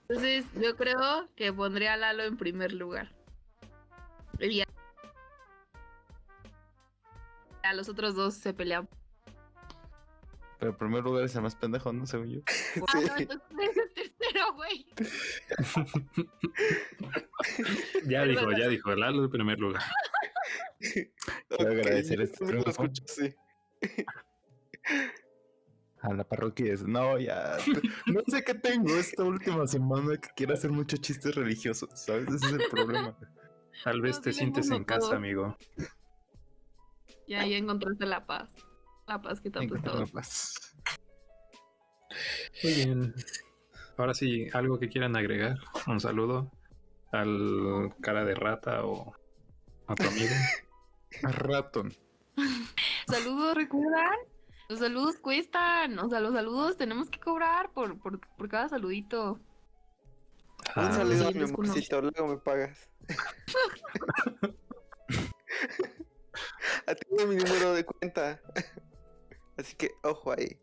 [0.10, 3.12] Entonces yo creo que pondría a Lalo en primer lugar.
[4.40, 4.66] Y a,
[7.64, 8.90] a los otros dos se pelean.
[10.58, 12.08] pero en primer lugar es el más pendejo, ¿no?
[12.08, 12.40] Según yo.
[12.88, 14.86] Ah, no, entonces es el tercero, güey.
[18.06, 18.60] Ya Es dijo, verdad.
[18.64, 19.84] ya dijo, Lalo en primer lugar.
[20.80, 21.12] Quiero
[21.72, 22.84] agradecer yo este también lo triunfo.
[22.84, 23.36] escucho, sí.
[26.02, 26.84] A la parroquia es.
[26.84, 27.58] No, ya.
[28.08, 32.28] No sé qué tengo esta última semana que quiero hacer muchos chistes religiosos, ¿sabes?
[32.34, 33.18] Ese es el problema.
[33.84, 35.16] Tal vez No, te sientes en casa, todo.
[35.18, 35.58] amigo.
[37.28, 38.50] Ya, ya encontraste la paz.
[39.08, 40.22] La paz que tanto Encontrar la estaba.
[40.22, 40.76] paz.
[42.64, 43.14] Muy bien.
[43.98, 45.58] Ahora sí, algo que quieran agregar.
[45.88, 46.52] Un saludo
[47.12, 49.14] al cara de rata o
[49.88, 50.34] a tu amigo.
[51.24, 51.92] A Raton.
[53.08, 54.16] Saludos, ¿recuerdan?
[54.70, 55.98] Los saludos cuestan.
[56.00, 59.34] O sea, los saludos tenemos que cobrar por, por, por cada saludito.
[59.34, 59.42] Un
[60.76, 62.90] Ah, saludo, sí, mi amorcito, luego me pagas.
[66.88, 68.40] A ti mi número de cuenta.
[69.58, 70.58] Así que ojo ahí.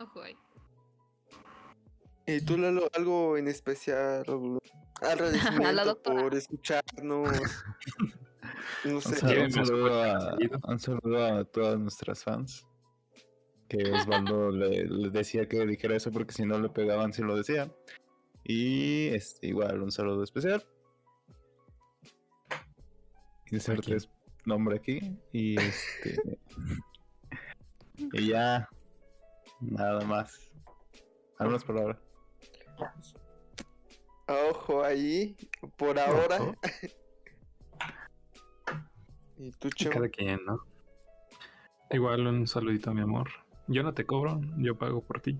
[0.00, 0.36] Ojo ahí.
[2.26, 4.24] ¿Y tú, Lalo, algo en especial?
[5.02, 6.22] Agradecimiento doctora.
[6.22, 7.30] por escucharnos.
[8.84, 9.16] No Un sé.
[9.16, 12.66] saludo, Llévenme un a saludo a, un saludo a todas nuestras fans.
[13.68, 17.36] Que Osvaldo le, le decía que dijera eso porque si no le pegaban si lo
[17.36, 17.70] decía.
[18.44, 20.64] Y este, igual un saludo especial.
[23.50, 24.08] Inserte Aquí.
[24.44, 25.00] nombre aquí.
[25.32, 26.16] Y este.
[28.12, 28.68] y ya.
[29.60, 30.52] Nada más.
[31.38, 32.00] Al menos por ahora.
[34.28, 35.36] Ojo ahí.
[35.76, 36.42] Por ahora.
[36.42, 36.54] Ojo.
[39.38, 39.68] ¿Y tú?
[39.90, 40.60] Cada quien, ¿no?
[41.90, 43.28] Igual un saludito, mi amor.
[43.68, 45.38] Yo no te cobro, yo pago por ti.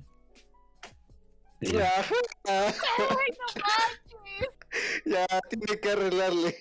[1.60, 1.90] Ya.
[5.06, 5.26] Ya.
[5.26, 6.54] ya, tiene que arreglarle.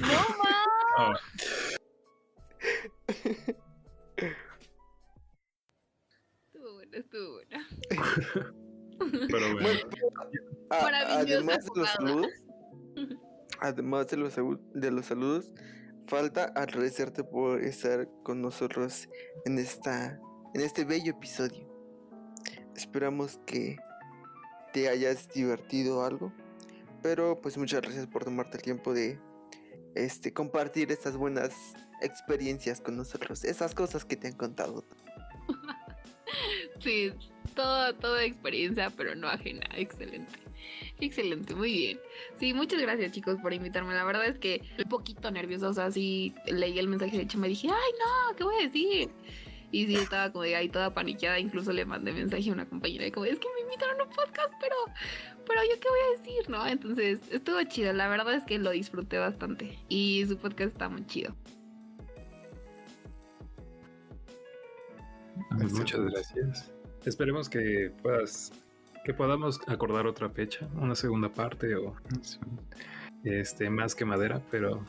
[0.00, 0.26] ¡No
[0.98, 1.20] más!
[6.52, 7.66] Estuvo buena, estuvo buena.
[9.30, 9.68] pero bueno,
[10.68, 12.28] Bueno, a- además de los saludos,
[13.60, 14.34] además de los,
[14.74, 15.52] de los saludos,
[16.06, 19.08] falta agradecerte por estar con nosotros
[19.44, 20.18] en esta
[20.54, 21.66] en este bello episodio.
[22.74, 23.76] Esperamos que
[24.72, 26.32] te hayas divertido algo,
[27.02, 29.18] pero pues muchas gracias por tomarte el tiempo de
[29.94, 34.84] este compartir estas buenas experiencias con nosotros, esas cosas que te han contado.
[36.80, 37.10] Sí,
[37.54, 39.66] todo, toda experiencia, pero no ajena.
[39.76, 40.38] Excelente.
[41.00, 42.00] Excelente, muy bien.
[42.38, 43.94] Sí, muchas gracias chicos por invitarme.
[43.94, 47.38] La verdad es que un poquito nerviosa, o sea, sí leí el mensaje de hecho
[47.38, 49.10] me dije, ay no, ¿qué voy a decir?
[49.70, 53.04] Y sí, estaba como de ahí toda paniqueada, incluso le mandé mensaje a una compañera
[53.04, 54.76] de como, es que me invitaron a un podcast, pero,
[55.46, 56.66] pero yo qué voy a decir, ¿no?
[56.66, 61.06] Entonces, estuvo chido, la verdad es que lo disfruté bastante y su podcast está muy
[61.06, 61.34] chido.
[65.58, 66.72] pues muchas gracias.
[67.04, 68.52] Esperemos que puedas,
[69.04, 71.94] que podamos acordar otra fecha, una segunda parte o
[73.24, 74.84] este más que madera, pero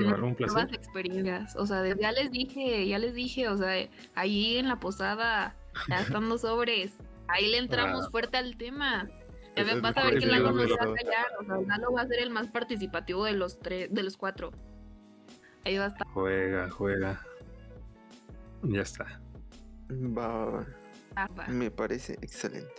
[0.00, 0.54] igual un placer.
[0.54, 4.80] Nuevas experiencias, o sea, ya les dije, ya les dije, o sea, ahí en la
[4.80, 5.54] posada,
[5.88, 6.92] gastando sobres,
[7.28, 8.10] ahí le entramos Ah.
[8.10, 9.08] fuerte al tema.
[9.56, 11.04] Ya Es ve- el vas a ver que Lalo no episodio se va de a
[11.04, 14.16] callar, o sea, Lalo va a ser el más participativo de los tres, de los
[14.16, 14.50] cuatro.
[15.64, 16.06] Ahí va a estar.
[16.08, 17.20] Juega, juega.
[18.62, 19.20] Ya está.
[19.90, 20.66] Va, va, va.
[21.16, 21.46] ah, va.
[21.48, 22.72] Me parece excelente.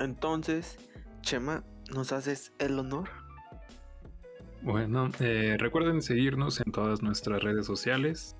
[0.00, 0.76] Entonces,
[1.22, 1.64] Chema,
[1.94, 3.08] ¿nos haces el honor?
[4.64, 8.34] Bueno, eh, recuerden seguirnos en todas nuestras redes sociales,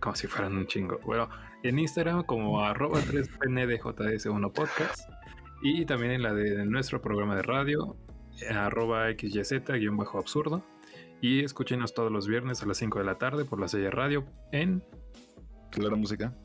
[0.00, 0.98] como si fueran un chingo.
[1.04, 1.28] Bueno,
[1.62, 5.08] en Instagram como arroba 3pndjs1 podcast
[5.62, 7.96] y también en la de nuestro programa de radio,
[8.50, 10.64] arroba xyz-absurdo.
[11.20, 14.26] Y escúchenos todos los viernes a las 5 de la tarde por la serie radio
[14.50, 14.82] en...
[15.70, 16.36] Claro, música.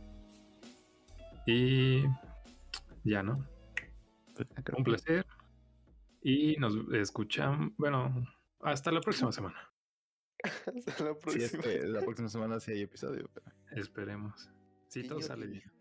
[1.47, 2.03] Y
[3.03, 3.43] ya, ¿no?
[4.77, 5.25] Un placer.
[6.21, 8.13] Y nos escuchan, bueno,
[8.61, 9.73] hasta la próxima semana.
[10.87, 11.45] Hasta la Sí, próxima.
[11.45, 13.29] es que la próxima semana sí hay episodio.
[13.33, 14.49] pero- Esperemos.
[14.87, 15.71] Si todo sale bien.